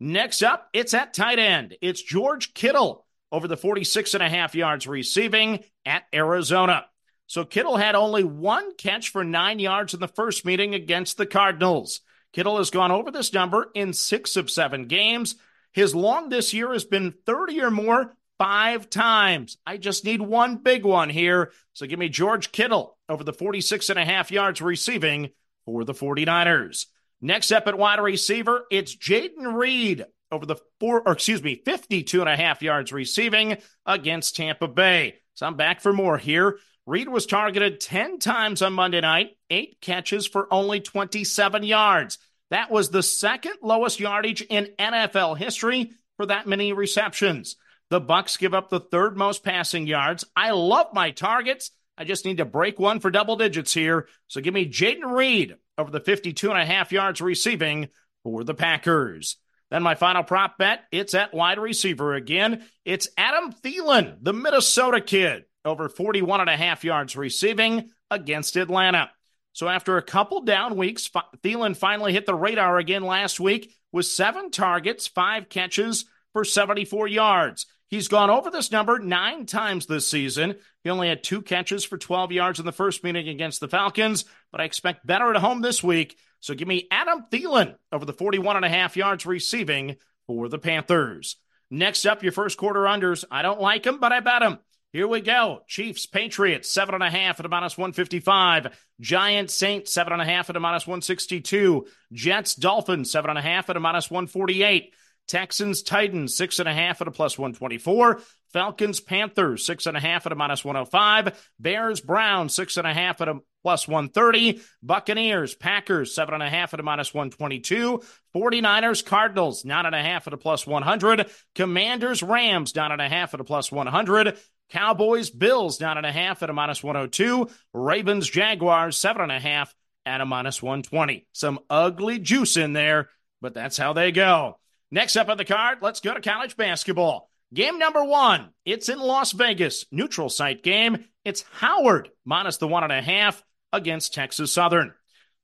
Next 0.00 0.42
up, 0.42 0.68
it's 0.72 0.94
at 0.94 1.14
tight 1.14 1.38
end. 1.38 1.76
It's 1.80 2.02
George 2.02 2.54
Kittle 2.54 3.06
over 3.30 3.48
the 3.48 3.56
46 3.56 4.14
and 4.14 4.22
a 4.22 4.28
half 4.28 4.54
yards 4.54 4.86
receiving 4.86 5.64
at 5.84 6.04
Arizona. 6.14 6.86
So 7.26 7.44
Kittle 7.44 7.76
had 7.76 7.94
only 7.94 8.24
one 8.24 8.74
catch 8.76 9.10
for 9.10 9.22
nine 9.22 9.58
yards 9.58 9.92
in 9.92 10.00
the 10.00 10.08
first 10.08 10.46
meeting 10.46 10.74
against 10.74 11.18
the 11.18 11.26
Cardinals. 11.26 12.00
Kittle 12.32 12.58
has 12.58 12.70
gone 12.70 12.90
over 12.90 13.10
this 13.10 13.32
number 13.32 13.70
in 13.74 13.92
six 13.92 14.36
of 14.36 14.50
seven 14.50 14.86
games. 14.86 15.36
His 15.72 15.94
long 15.94 16.28
this 16.28 16.54
year 16.54 16.72
has 16.72 16.84
been 16.84 17.14
30 17.26 17.60
or 17.60 17.70
more 17.70 18.16
five 18.38 18.88
times. 18.88 19.58
I 19.66 19.76
just 19.76 20.04
need 20.04 20.22
one 20.22 20.56
big 20.56 20.84
one 20.84 21.10
here. 21.10 21.52
So 21.74 21.86
give 21.86 21.98
me 21.98 22.08
George 22.08 22.52
Kittle 22.52 22.96
over 23.08 23.24
the 23.24 23.32
46 23.32 23.90
and 23.90 23.98
a 23.98 24.04
half 24.04 24.30
yards 24.30 24.62
receiving 24.62 25.30
for 25.66 25.84
the 25.84 25.94
49ers. 25.94 26.86
Next 27.20 27.50
up 27.50 27.66
at 27.66 27.76
wide 27.76 28.00
receiver, 28.00 28.64
it's 28.70 28.96
Jayden 28.96 29.54
Reed 29.54 30.06
over 30.30 30.46
the 30.46 30.56
four, 30.80 31.02
or 31.06 31.12
excuse 31.12 31.42
me, 31.42 31.62
52 31.64 32.20
and 32.20 32.28
a 32.28 32.36
half 32.36 32.62
yards 32.62 32.92
receiving 32.92 33.58
against 33.86 34.36
Tampa 34.36 34.68
Bay. 34.68 35.16
So 35.34 35.46
I'm 35.46 35.56
back 35.56 35.80
for 35.80 35.92
more 35.92 36.18
here. 36.18 36.58
Reed 36.86 37.08
was 37.08 37.26
targeted 37.26 37.80
10 37.80 38.18
times 38.18 38.62
on 38.62 38.72
Monday 38.72 39.00
night, 39.00 39.36
eight 39.50 39.78
catches 39.80 40.26
for 40.26 40.52
only 40.52 40.80
27 40.80 41.62
yards. 41.62 42.18
That 42.50 42.70
was 42.70 42.88
the 42.88 43.02
second 43.02 43.54
lowest 43.62 44.00
yardage 44.00 44.40
in 44.42 44.70
NFL 44.78 45.36
history 45.36 45.92
for 46.16 46.26
that 46.26 46.46
many 46.46 46.72
receptions. 46.72 47.56
The 47.90 48.00
Bucks 48.00 48.36
give 48.36 48.54
up 48.54 48.70
the 48.70 48.80
third 48.80 49.16
most 49.16 49.44
passing 49.44 49.86
yards. 49.86 50.24
I 50.34 50.52
love 50.52 50.88
my 50.92 51.10
targets. 51.10 51.70
I 51.96 52.04
just 52.04 52.24
need 52.24 52.38
to 52.38 52.44
break 52.44 52.78
one 52.78 53.00
for 53.00 53.10
double 53.10 53.36
digits 53.36 53.74
here. 53.74 54.08
So 54.28 54.40
give 54.40 54.54
me 54.54 54.70
Jayden 54.70 55.04
Reed 55.04 55.56
over 55.76 55.90
the 55.90 56.00
52 56.00 56.50
and 56.50 56.60
a 56.60 56.66
half 56.66 56.92
yards 56.92 57.20
receiving 57.20 57.88
for 58.22 58.44
the 58.44 58.54
Packers. 58.54 59.36
Then 59.70 59.82
my 59.82 59.94
final 59.94 60.22
prop 60.22 60.58
bet, 60.58 60.84
it's 60.90 61.14
at 61.14 61.34
wide 61.34 61.58
receiver 61.58 62.14
again. 62.14 62.64
It's 62.84 63.08
Adam 63.16 63.52
Thielen, 63.52 64.16
the 64.22 64.32
Minnesota 64.32 65.00
kid, 65.00 65.44
over 65.64 65.88
41 65.88 66.40
and 66.40 66.50
a 66.50 66.56
half 66.56 66.84
yards 66.84 67.16
receiving 67.16 67.90
against 68.10 68.56
Atlanta. 68.56 69.10
So 69.52 69.68
after 69.68 69.96
a 69.96 70.02
couple 70.02 70.42
down 70.42 70.76
weeks, 70.76 71.10
Thielen 71.42 71.76
finally 71.76 72.12
hit 72.12 72.26
the 72.26 72.34
radar 72.34 72.78
again 72.78 73.02
last 73.02 73.40
week 73.40 73.74
with 73.92 74.06
seven 74.06 74.50
targets, 74.50 75.06
five 75.06 75.48
catches 75.48 76.04
for 76.32 76.44
74 76.44 77.08
yards. 77.08 77.66
He's 77.88 78.08
gone 78.08 78.30
over 78.30 78.50
this 78.50 78.70
number 78.70 78.98
nine 78.98 79.46
times 79.46 79.86
this 79.86 80.06
season. 80.06 80.56
He 80.84 80.90
only 80.90 81.08
had 81.08 81.24
two 81.24 81.42
catches 81.42 81.84
for 81.84 81.96
12 81.96 82.32
yards 82.32 82.60
in 82.60 82.66
the 82.66 82.72
first 82.72 83.02
meeting 83.02 83.28
against 83.28 83.60
the 83.60 83.68
Falcons, 83.68 84.26
but 84.52 84.60
I 84.60 84.64
expect 84.64 85.06
better 85.06 85.30
at 85.30 85.40
home 85.40 85.62
this 85.62 85.82
week. 85.82 86.18
So 86.40 86.54
give 86.54 86.68
me 86.68 86.86
Adam 86.90 87.24
Thielen 87.30 87.74
over 87.92 88.04
the 88.04 88.12
41 88.12 88.56
and 88.56 88.64
a 88.64 88.68
half 88.68 88.96
yards 88.96 89.26
receiving 89.26 89.96
for 90.26 90.48
the 90.48 90.58
Panthers. 90.58 91.36
Next 91.70 92.06
up, 92.06 92.22
your 92.22 92.32
first 92.32 92.56
quarter 92.56 92.80
unders. 92.80 93.24
I 93.30 93.42
don't 93.42 93.60
like 93.60 93.82
them, 93.82 93.98
but 94.00 94.12
I 94.12 94.20
bet 94.20 94.40
them. 94.40 94.58
Here 94.92 95.06
we 95.06 95.20
go. 95.20 95.60
Chiefs, 95.66 96.06
Patriots, 96.06 96.70
seven 96.70 96.94
and 96.94 97.04
a 97.04 97.10
half 97.10 97.38
at 97.38 97.46
a 97.46 97.48
minus 97.48 97.76
155. 97.76 98.68
Giants, 99.00 99.52
Saints, 99.52 99.92
seven 99.92 100.14
and 100.14 100.22
a 100.22 100.24
half 100.24 100.48
at 100.48 100.56
a 100.56 100.60
minus 100.60 100.86
162. 100.86 101.86
Jets, 102.12 102.54
Dolphins, 102.54 103.10
seven 103.10 103.28
and 103.28 103.38
a 103.38 103.42
half 103.42 103.68
at 103.68 103.76
a 103.76 103.80
minus 103.80 104.10
148. 104.10 104.94
Texans, 105.28 105.82
Titans, 105.82 106.36
six 106.36 106.58
and 106.58 106.68
a 106.68 106.74
half 106.74 107.00
at 107.00 107.08
a 107.08 107.10
plus 107.10 107.38
124. 107.38 108.20
Falcons, 108.52 109.00
Panthers, 109.00 109.66
six 109.66 109.86
and 109.86 109.96
a 109.96 110.00
half 110.00 110.24
at 110.24 110.32
a 110.32 110.34
minus 110.34 110.64
105. 110.64 111.52
Bears, 111.60 112.00
Browns, 112.00 112.54
six 112.54 112.78
and 112.78 112.86
a 112.86 112.94
half 112.94 113.20
at 113.20 113.28
a 113.28 113.40
plus 113.62 113.86
130. 113.86 114.62
Buccaneers, 114.82 115.54
Packers, 115.54 116.14
seven 116.14 116.34
and 116.34 116.42
a 116.42 116.48
half 116.48 116.72
at 116.72 116.80
a 116.80 116.82
minus 116.82 117.12
122. 117.12 118.02
49ers, 118.34 119.04
Cardinals, 119.04 119.64
nine 119.64 119.84
and 119.84 119.94
a 119.94 120.02
half 120.02 120.26
at 120.26 120.32
a 120.32 120.38
plus 120.38 120.66
100. 120.66 121.30
Commanders, 121.54 122.22
Rams, 122.22 122.74
nine 122.74 122.92
and 122.92 123.02
a 123.02 123.08
half 123.08 123.34
at 123.34 123.40
a 123.40 123.44
plus 123.44 123.70
100. 123.70 124.38
Cowboys, 124.70 125.30
Bills, 125.30 125.80
nine 125.80 125.98
and 125.98 126.06
a 126.06 126.12
half 126.12 126.42
at 126.42 126.50
a 126.50 126.54
minus 126.54 126.82
102. 126.82 127.48
Ravens, 127.74 128.28
Jaguars, 128.28 128.98
seven 128.98 129.22
and 129.22 129.32
a 129.32 129.40
half 129.40 129.74
at 130.06 130.20
a 130.20 130.26
minus 130.26 130.62
120. 130.62 131.26
Some 131.32 131.58
ugly 131.68 132.18
juice 132.18 132.56
in 132.56 132.72
there, 132.72 133.10
but 133.42 133.52
that's 133.54 133.76
how 133.76 133.92
they 133.92 134.12
go. 134.12 134.58
Next 134.90 135.16
up 135.16 135.28
on 135.28 135.36
the 135.36 135.44
card, 135.44 135.78
let's 135.82 136.00
go 136.00 136.14
to 136.14 136.20
college 136.20 136.56
basketball. 136.56 137.30
Game 137.52 137.78
number 137.78 138.04
one, 138.04 138.50
it's 138.64 138.88
in 138.88 138.98
Las 138.98 139.32
Vegas, 139.32 139.86
neutral 139.90 140.28
site 140.28 140.62
game. 140.62 141.04
It's 141.24 141.44
Howard 141.52 142.10
minus 142.24 142.56
the 142.58 142.68
one 142.68 142.84
and 142.84 142.92
a 142.92 143.02
half 143.02 143.42
against 143.72 144.14
Texas 144.14 144.52
Southern. 144.52 144.92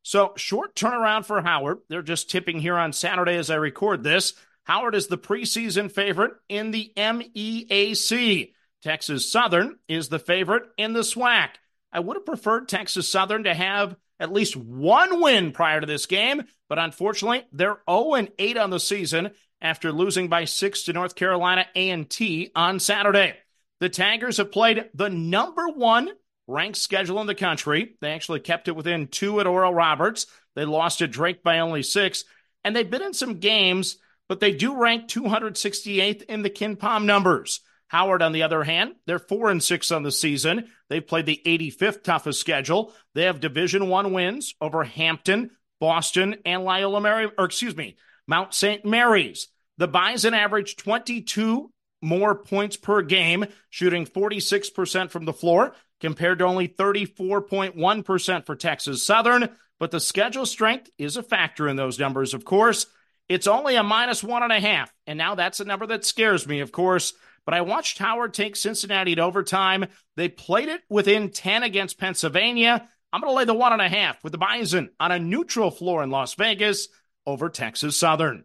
So, 0.03 0.33
short 0.37 0.75
turnaround 0.75 1.25
for 1.25 1.41
Howard. 1.41 1.79
They're 1.89 2.03
just 2.03 2.31
tipping 2.31 2.59
here 2.59 2.77
on 2.77 2.93
Saturday 2.93 3.37
as 3.37 3.51
I 3.51 3.57
record 3.57 4.03
this. 4.03 4.35
Howard 4.65 4.95
is 4.95 5.07
the 5.07 5.19
preseason 5.19 5.91
favorite 5.91 6.33
in 6.49 6.71
the 6.71 6.93
MEAC. 6.97 8.53
Texas 8.83 9.31
Southern 9.31 9.79
is 9.89 10.09
the 10.09 10.19
favorite 10.19 10.65
in 10.77 10.93
the 10.93 11.01
SWAC. 11.01 11.49
I 11.91 12.01
would 12.01 12.17
have 12.17 12.27
preferred 12.27 12.69
Texas 12.69 13.09
Southern 13.09 13.45
to 13.45 13.55
have 13.55 13.97
at 14.21 14.33
least 14.33 14.57
one 14.57 15.21
win 15.21 15.53
prior 15.53 15.81
to 15.81 15.87
this 15.87 16.07
game, 16.07 16.43
but 16.69 16.79
unfortunately, 16.79 17.45
they're 17.53 17.79
0 17.89 18.27
8 18.39 18.57
on 18.57 18.71
the 18.71 18.81
season 18.81 19.31
after 19.61 19.93
losing 19.93 20.29
by 20.29 20.45
6 20.45 20.85
to 20.85 20.93
North 20.93 21.15
Carolina 21.15 21.67
A&T 21.75 22.51
on 22.55 22.79
Saturday. 22.79 23.35
The 23.81 23.89
Tigers 23.89 24.37
have 24.37 24.53
played 24.53 24.91
the 24.95 25.11
number 25.11 25.69
1 25.69 26.11
ranked 26.47 26.79
schedule 26.79 27.21
in 27.21 27.27
the 27.27 27.35
country. 27.35 27.97
They 28.01 28.13
actually 28.13 28.41
kept 28.41 28.69
it 28.69 28.77
within 28.77 29.09
2 29.09 29.41
at 29.41 29.47
Oral 29.47 29.75
Roberts. 29.75 30.27
They 30.55 30.65
lost 30.65 30.99
to 30.99 31.07
Drake 31.07 31.43
by 31.43 31.59
only 31.59 31.83
6, 31.83 32.25
and 32.63 32.75
they've 32.75 32.91
been 32.91 33.03
in 33.03 33.15
some 33.15 33.41
games, 33.41 33.97
but 34.29 34.41
they 34.41 34.53
do 34.53 34.77
rank 34.77 35.09
268th 35.09 36.23
in 36.23 36.43
the 36.43 36.51
KenPom 36.51 37.05
numbers. 37.05 37.61
Howard, 37.95 38.23
on 38.23 38.33
the 38.33 38.43
other 38.43 38.65
hand, 38.65 38.97
they're 39.07 39.21
four 39.21 39.53
and 39.53 39.63
six 39.63 39.93
on 39.93 40.03
the 40.03 40.11
season. 40.11 40.67
They've 40.91 41.07
played 41.07 41.27
the 41.27 41.41
85th 41.47 42.03
toughest 42.03 42.41
schedule. 42.41 42.93
They 43.15 43.23
have 43.27 43.39
Division 43.39 43.89
One 43.89 44.13
wins 44.13 44.53
over 44.61 44.83
Hampton, 44.83 45.53
Boston, 45.81 46.39
and 46.45 46.65
Loyola 46.65 47.01
Mary, 47.01 47.31
or 47.39 47.45
excuse 47.45 47.77
me, 47.77 47.95
Mount 48.27 48.53
St. 48.53 48.85
Mary's. 48.85 49.47
The 49.79 49.87
Bison 49.87 50.35
average 50.35 50.75
22 50.75 51.71
more 52.03 52.35
points 52.35 52.77
per 52.77 53.01
game, 53.01 53.45
shooting 53.71 54.07
46% 54.07 55.13
from 55.13 55.25
the 55.25 55.33
floor, 55.33 55.77
compared 56.01 56.41
to 56.41 56.47
only 56.47 56.67
34.1% 56.67 58.45
for 58.45 58.57
Texas 58.57 59.07
Southern. 59.07 59.51
But 59.79 59.93
the 59.93 60.01
schedule 60.01 60.47
strength 60.47 60.91
is 60.99 61.17
a 61.17 61.23
factor 61.23 61.69
in 61.69 61.77
those 61.77 62.01
numbers, 62.01 62.35
of 62.35 62.45
course. 62.45 62.87
It's 63.29 63.47
only 63.47 63.77
a 63.77 63.85
minus 63.85 64.25
one 64.25 64.43
and 64.43 64.53
a 64.53 64.59
half. 64.59 64.93
And 65.07 65.17
now 65.17 65.37
that's 65.37 65.61
a 65.61 65.65
number 65.65 65.87
that 65.87 66.05
scares 66.05 66.49
me, 66.49 66.59
of 66.59 66.73
course. 66.73 67.13
But 67.45 67.55
I 67.55 67.61
watched 67.61 67.99
Howard 67.99 68.35
take 68.35 68.57
Cincinnati 68.57 69.15
to 69.15 69.23
overtime. 69.23 69.87
They 70.17 70.29
played 70.29 70.69
it 70.69 70.81
within 70.89 71.31
10 71.31 71.63
against 71.63 71.99
Pennsylvania. 71.99 72.89
I'm 73.13 73.21
going 73.21 73.31
to 73.31 73.37
lay 73.37 73.45
the 73.45 73.55
one 73.55 73.73
and 73.73 73.83
a 73.83 73.89
half 73.89 74.23
with 74.25 74.33
the 74.33 74.39
Bison 74.39 74.91
on 74.99 75.13
a 75.13 75.19
neutral 75.19 75.71
floor 75.71 76.03
in 76.03 76.11
Las 76.11 76.35
Vegas 76.35 76.89
over 77.27 77.49
Texas 77.49 77.97
Southern. 77.97 78.45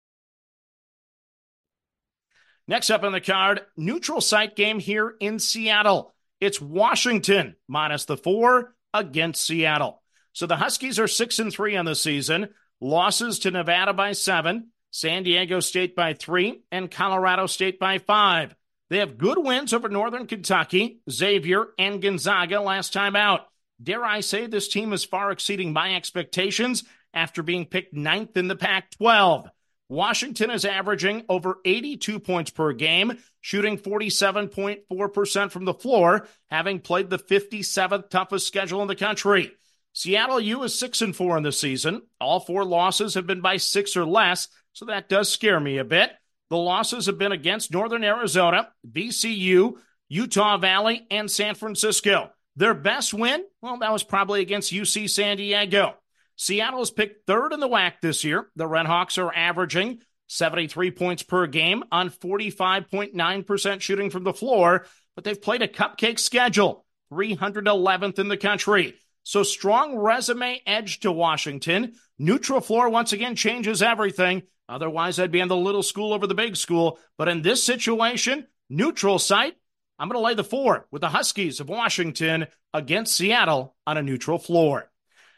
Next 2.67 2.89
up 2.89 3.03
on 3.03 3.11
the 3.11 3.21
card, 3.21 3.61
neutral 3.75 4.21
site 4.21 4.55
game 4.55 4.79
here 4.79 5.15
in 5.19 5.39
Seattle. 5.39 6.13
It's 6.39 6.61
Washington 6.61 7.55
minus 7.67 8.05
the 8.05 8.17
four 8.17 8.75
against 8.93 9.45
Seattle. 9.45 10.01
So 10.33 10.47
the 10.47 10.55
Huskies 10.55 10.99
are 10.99 11.07
six 11.07 11.39
and 11.39 11.51
three 11.51 11.75
on 11.75 11.85
the 11.85 11.95
season. 11.95 12.49
Losses 12.79 13.39
to 13.39 13.51
Nevada 13.51 13.93
by 13.93 14.13
seven, 14.13 14.69
San 14.91 15.23
Diego 15.23 15.59
State 15.59 15.95
by 15.95 16.13
three, 16.13 16.63
and 16.71 16.89
Colorado 16.89 17.45
State 17.45 17.79
by 17.79 17.99
five. 17.99 18.55
They 18.89 18.97
have 18.97 19.17
good 19.17 19.37
wins 19.37 19.73
over 19.73 19.87
Northern 19.87 20.27
Kentucky, 20.27 21.01
Xavier, 21.09 21.67
and 21.77 22.01
Gonzaga 22.01 22.59
last 22.59 22.91
time 22.91 23.15
out. 23.15 23.41
Dare 23.81 24.03
I 24.03 24.19
say 24.19 24.47
this 24.47 24.67
team 24.67 24.93
is 24.93 25.05
far 25.05 25.31
exceeding 25.31 25.73
my 25.73 25.95
expectations 25.95 26.83
after 27.13 27.43
being 27.43 27.65
picked 27.65 27.93
ninth 27.93 28.35
in 28.37 28.47
the 28.47 28.55
Pac 28.55 28.91
12. 28.91 29.49
Washington 29.91 30.51
is 30.51 30.63
averaging 30.63 31.25
over 31.27 31.57
82 31.65 32.21
points 32.21 32.49
per 32.49 32.71
game, 32.71 33.17
shooting 33.41 33.77
47.4% 33.77 35.51
from 35.51 35.65
the 35.65 35.73
floor, 35.73 36.29
having 36.49 36.79
played 36.79 37.09
the 37.09 37.19
57th 37.19 38.09
toughest 38.09 38.47
schedule 38.47 38.81
in 38.81 38.87
the 38.87 38.95
country. 38.95 39.51
Seattle 39.91 40.39
U 40.39 40.63
is 40.63 40.79
6 40.79 41.01
and 41.01 41.13
4 41.13 41.35
in 41.35 41.43
the 41.43 41.51
season. 41.51 42.03
All 42.21 42.39
four 42.39 42.63
losses 42.63 43.15
have 43.15 43.27
been 43.27 43.41
by 43.41 43.57
6 43.57 43.97
or 43.97 44.05
less, 44.05 44.47
so 44.71 44.85
that 44.85 45.09
does 45.09 45.29
scare 45.29 45.59
me 45.59 45.77
a 45.77 45.83
bit. 45.83 46.09
The 46.49 46.55
losses 46.55 47.07
have 47.07 47.17
been 47.17 47.33
against 47.33 47.73
Northern 47.73 48.05
Arizona, 48.05 48.69
VCU, 48.89 49.73
Utah 50.07 50.57
Valley, 50.57 51.05
and 51.11 51.29
San 51.29 51.53
Francisco. 51.53 52.31
Their 52.55 52.73
best 52.73 53.13
win, 53.13 53.43
well, 53.61 53.79
that 53.79 53.91
was 53.91 54.03
probably 54.03 54.39
against 54.39 54.71
UC 54.71 55.09
San 55.09 55.35
Diego. 55.35 55.95
Seattle 56.35 56.81
is 56.81 56.91
picked 56.91 57.27
third 57.27 57.53
in 57.53 57.59
the 57.59 57.67
WAC 57.67 57.93
this 58.01 58.23
year. 58.23 58.49
The 58.55 58.67
Redhawks 58.67 59.17
are 59.17 59.33
averaging 59.33 60.01
73 60.27 60.91
points 60.91 61.23
per 61.23 61.45
game 61.47 61.83
on 61.91 62.09
45.9% 62.09 63.81
shooting 63.81 64.09
from 64.09 64.23
the 64.23 64.33
floor, 64.33 64.85
but 65.15 65.23
they've 65.23 65.41
played 65.41 65.61
a 65.61 65.67
cupcake 65.67 66.19
schedule, 66.19 66.85
311th 67.11 68.17
in 68.17 68.27
the 68.27 68.37
country. 68.37 68.95
So 69.23 69.43
strong 69.43 69.97
resume 69.97 70.61
edge 70.65 71.01
to 71.01 71.11
Washington. 71.11 71.93
Neutral 72.17 72.61
floor 72.61 72.89
once 72.89 73.13
again 73.13 73.35
changes 73.35 73.81
everything. 73.81 74.43
Otherwise, 74.67 75.19
I'd 75.19 75.31
be 75.31 75.41
in 75.41 75.47
the 75.47 75.55
little 75.55 75.83
school 75.83 76.13
over 76.13 76.27
the 76.27 76.33
big 76.33 76.55
school. 76.55 76.97
But 77.17 77.27
in 77.27 77.41
this 77.41 77.63
situation, 77.63 78.47
neutral 78.69 79.19
site, 79.19 79.55
I'm 79.99 80.07
going 80.07 80.19
to 80.19 80.25
lay 80.25 80.33
the 80.33 80.43
four 80.43 80.87
with 80.91 81.01
the 81.01 81.09
Huskies 81.09 81.59
of 81.59 81.69
Washington 81.69 82.47
against 82.73 83.15
Seattle 83.15 83.75
on 83.85 83.97
a 83.97 84.01
neutral 84.01 84.39
floor. 84.39 84.90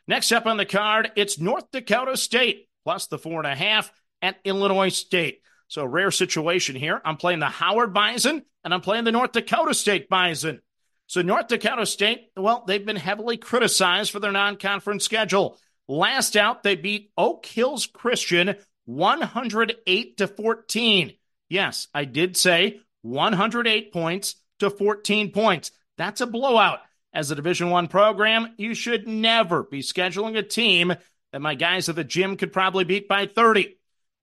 Next 0.08 0.32
up 0.32 0.46
on 0.46 0.58
the 0.58 0.66
card, 0.66 1.12
it's 1.16 1.40
North 1.40 1.72
Dakota 1.72 2.18
State 2.18 2.68
plus 2.84 3.08
the 3.08 3.18
four 3.18 3.40
and 3.40 3.48
a 3.48 3.56
half 3.56 3.92
at 4.22 4.38
Illinois 4.44 4.90
State. 4.90 5.42
So, 5.68 5.86
rare 5.86 6.12
situation 6.12 6.76
here. 6.76 7.02
I'm 7.04 7.18
playing 7.18 7.40
the 7.40 7.46
Howard 7.48 7.94
Bison 7.94 8.44
and 8.64 8.74
I'm 8.74 8.82
playing 8.82 9.06
the 9.06 9.12
North 9.12 9.32
Dakota 9.32 9.74
State 9.74 10.10
Bison. 10.10 10.62
So, 11.08 11.22
North 11.22 11.48
Dakota 11.48 11.86
State, 11.86 12.30
well, 12.36 12.64
they've 12.68 12.86
been 12.86 12.96
heavily 12.96 13.38
criticized 13.38 14.12
for 14.12 14.20
their 14.20 14.32
non 14.32 14.58
conference 14.58 15.06
schedule. 15.06 15.58
Last 15.88 16.36
out, 16.36 16.64
they 16.64 16.76
beat 16.76 17.12
Oak 17.18 17.46
Hills 17.46 17.88
Christian 17.88 18.56
108 18.86 20.18
to 20.18 20.28
14. 20.28 21.14
Yes, 21.50 21.88
I 21.94 22.06
did 22.06 22.38
say 22.38 22.82
108 23.02 23.94
points 23.94 24.36
to 24.60 24.70
14 24.70 25.32
points. 25.32 25.72
That's 25.98 26.22
a 26.22 26.28
blowout. 26.28 26.80
As 27.14 27.30
a 27.30 27.36
Division 27.36 27.70
1 27.70 27.90
program, 27.90 28.54
you 28.58 28.74
should 28.74 29.08
never 29.08 29.64
be 29.64 29.82
scheduling 29.82 30.38
a 30.38 30.42
team 30.42 30.94
that 31.32 31.42
my 31.42 31.54
guys 31.54 31.88
at 31.88 31.96
the 31.96 32.04
gym 32.04 32.38
could 32.38 32.52
probably 32.52 32.84
beat 32.84 33.08
by 33.08 33.28
30. 33.28 33.78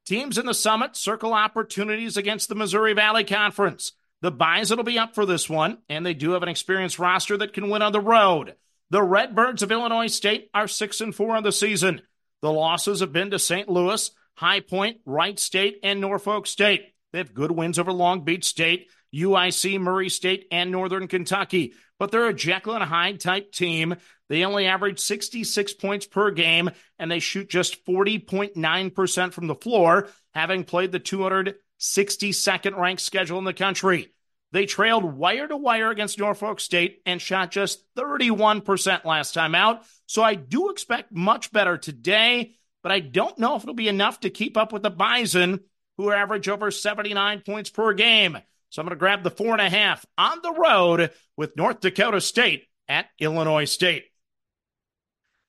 Teams 0.06 0.38
in 0.38 0.46
the 0.46 0.54
summit 0.54 0.96
circle 0.96 1.32
opportunities 1.32 2.16
against 2.16 2.48
the 2.48 2.54
Missouri 2.54 2.94
Valley 2.94 3.24
Conference. 3.24 3.92
The 4.22 4.32
Bison 4.32 4.76
will 4.76 4.84
be 4.84 4.98
up 4.98 5.14
for 5.14 5.24
this 5.24 5.48
one, 5.48 5.78
and 5.88 6.04
they 6.04 6.14
do 6.14 6.32
have 6.32 6.42
an 6.42 6.48
experienced 6.48 6.98
roster 6.98 7.36
that 7.36 7.52
can 7.52 7.70
win 7.70 7.82
on 7.82 7.92
the 7.92 8.00
road. 8.00 8.54
The 8.90 9.02
Redbirds 9.02 9.62
of 9.62 9.70
Illinois 9.70 10.08
State 10.08 10.50
are 10.52 10.66
6 10.66 11.00
and 11.00 11.14
4 11.14 11.36
on 11.36 11.42
the 11.44 11.52
season. 11.52 12.02
The 12.42 12.52
losses 12.52 13.00
have 13.00 13.12
been 13.12 13.30
to 13.30 13.38
St. 13.38 13.68
Louis, 13.68 14.10
High 14.34 14.60
Point, 14.60 14.98
Wright 15.06 15.38
State, 15.38 15.78
and 15.84 16.00
Norfolk 16.00 16.46
State. 16.46 16.92
They 17.12 17.18
have 17.18 17.34
good 17.34 17.52
wins 17.52 17.78
over 17.78 17.92
Long 17.92 18.24
Beach 18.24 18.44
State, 18.44 18.88
UIC, 19.14 19.80
Murray 19.80 20.08
State, 20.08 20.46
and 20.50 20.70
Northern 20.70 21.08
Kentucky. 21.08 21.74
But 21.98 22.10
they're 22.10 22.28
a 22.28 22.34
Jekyll 22.34 22.74
and 22.74 22.84
Hyde 22.84 23.20
type 23.20 23.52
team. 23.52 23.96
They 24.28 24.44
only 24.44 24.66
average 24.66 25.00
66 25.00 25.74
points 25.74 26.06
per 26.06 26.30
game, 26.30 26.70
and 26.98 27.10
they 27.10 27.18
shoot 27.18 27.50
just 27.50 27.84
40.9% 27.84 29.32
from 29.32 29.46
the 29.46 29.54
floor, 29.54 30.08
having 30.32 30.64
played 30.64 30.92
the 30.92 31.00
262nd 31.00 32.76
ranked 32.76 33.02
schedule 33.02 33.38
in 33.38 33.44
the 33.44 33.52
country. 33.52 34.12
They 34.52 34.66
trailed 34.66 35.04
wire 35.04 35.46
to 35.46 35.56
wire 35.56 35.90
against 35.90 36.18
Norfolk 36.18 36.58
State 36.60 37.02
and 37.06 37.20
shot 37.20 37.50
just 37.50 37.84
31% 37.96 39.04
last 39.04 39.32
time 39.32 39.54
out. 39.54 39.84
So 40.06 40.22
I 40.22 40.34
do 40.34 40.70
expect 40.70 41.12
much 41.12 41.52
better 41.52 41.78
today, 41.78 42.54
but 42.82 42.90
I 42.90 43.00
don't 43.00 43.38
know 43.38 43.56
if 43.56 43.62
it'll 43.62 43.74
be 43.74 43.88
enough 43.88 44.20
to 44.20 44.30
keep 44.30 44.56
up 44.56 44.72
with 44.72 44.82
the 44.82 44.90
Bison, 44.90 45.60
who 45.96 46.10
average 46.10 46.48
over 46.48 46.70
79 46.70 47.42
points 47.46 47.70
per 47.70 47.92
game. 47.92 48.38
So 48.70 48.80
I'm 48.80 48.86
going 48.86 48.96
to 48.96 49.00
grab 49.00 49.22
the 49.22 49.30
four 49.30 49.52
and 49.52 49.60
a 49.60 49.68
half 49.68 50.06
on 50.16 50.38
the 50.42 50.52
road 50.52 51.10
with 51.36 51.56
North 51.56 51.80
Dakota 51.80 52.20
State 52.20 52.66
at 52.88 53.06
Illinois 53.18 53.64
State. 53.64 54.04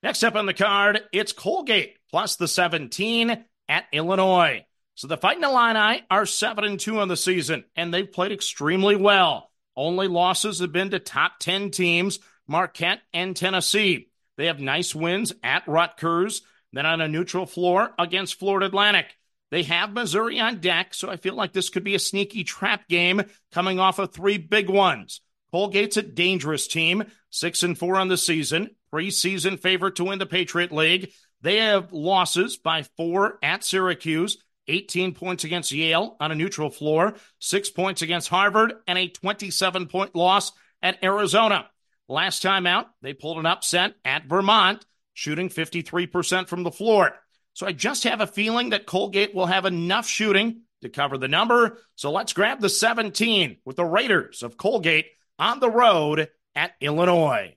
Next 0.04 0.24
up 0.24 0.36
on 0.36 0.48
the 0.48 0.54
card, 0.54 1.01
it's 1.13 1.32
Colgate 1.32 1.98
plus 2.10 2.36
the 2.36 2.48
17 2.48 3.46
at 3.70 3.86
Illinois. 3.94 4.66
So 4.96 5.07
the 5.07 5.18
Fighting 5.18 5.44
Illini 5.44 6.03
are 6.10 6.25
7 6.25 6.64
and 6.64 6.79
2 6.79 7.00
on 7.00 7.07
the 7.07 7.18
season, 7.18 7.64
and 7.75 7.94
they've 7.94 8.12
played 8.12 8.31
extremely 8.31 8.96
well. 8.96 9.51
Only 9.75 10.07
losses 10.07 10.60
have 10.60 10.72
been 10.72 10.90
to 10.90 11.00
top 11.00 11.34
10 11.40 11.72
teams, 11.72 12.20
Marquette 12.48 13.01
and 13.14 13.36
Tennessee. 13.36 14.10
They 14.38 14.48
have 14.48 14.60
nice 14.60 14.94
wins 14.94 15.34
at 15.44 15.68
Rutgers, 15.68 16.42
then 16.74 16.86
on 16.86 17.01
a 17.01 17.07
neutral 17.07 17.46
floor 17.46 17.92
against 17.98 18.40
Florida 18.40 18.66
Atlantic. 18.66 19.16
They 19.51 19.64
have 19.64 19.94
Missouri 19.94 20.40
on 20.40 20.59
deck, 20.59 20.94
so 20.94 21.09
I 21.09 21.18
feel 21.18 21.35
like 21.35 21.51
this 21.51 21.70
could 21.70 21.83
be 21.83 21.96
a 21.96 22.00
sneaky 22.00 22.46
trap 22.46 22.87
game 22.87 23.22
coming 23.51 23.79
off 23.79 24.00
of 24.00 24.14
three 24.14 24.37
big 24.37 24.70
ones. 24.70 25.20
Colgate's 25.53 25.98
a 25.98 26.01
dangerous 26.01 26.68
team, 26.68 27.03
6 27.31 27.64
and 27.64 27.77
4 27.77 27.98
on 27.98 28.07
the 28.07 28.18
season, 28.18 28.70
preseason 28.94 29.59
favorite 29.59 29.98
to 29.98 30.05
win 30.05 30.20
the 30.20 30.25
Patriot 30.25 30.72
League. 30.72 31.11
They 31.42 31.57
have 31.57 31.92
losses 31.92 32.55
by 32.55 32.83
4 32.96 33.40
at 33.44 33.66
Syracuse, 33.66 34.37
18 34.70 35.14
points 35.14 35.44
against 35.44 35.74
Yale 35.74 36.16
on 36.22 36.31
a 36.31 36.35
neutral 36.35 36.70
floor, 36.70 37.16
six 37.40 37.70
points 37.70 38.01
against 38.01 38.29
Harvard, 38.29 38.74
and 38.87 38.98
a 38.98 39.09
27 39.09 39.87
point 39.87 40.16
loss 40.16 40.53
at 40.81 41.03
Arizona. 41.03 41.68
Last 42.07 42.42
time 42.42 42.66
out, 42.66 42.87
they 43.01 43.14
pulled 43.14 43.37
an 43.37 43.46
upset 43.46 43.96
at 44.05 44.25
Vermont, 44.25 44.85
shooting 45.14 45.50
53% 45.50 46.48
from 46.48 46.64
the 46.64 46.72
floor. 46.72 47.14
So 47.53 47.68
I 47.68 47.72
just 47.72 48.03
have 48.05 48.22
a 48.22 48.27
feeling 48.27 48.70
that 48.70 48.85
Colgate 48.85 49.35
will 49.35 49.46
have 49.46 49.66
enough 49.66 50.07
shooting 50.07 50.61
to 50.81 50.90
cover 50.90 51.18
the 51.18 51.27
number. 51.27 51.79
So 51.96 52.11
let's 52.11 52.33
grab 52.33 52.59
the 52.59 52.70
17 52.70 53.57
with 53.66 53.75
the 53.75 53.85
Raiders 53.85 54.44
of 54.44 54.57
Colgate 54.57 55.07
on 55.37 55.59
the 55.59 55.70
road 55.70 56.29
at 56.55 56.74
Illinois. 56.81 57.55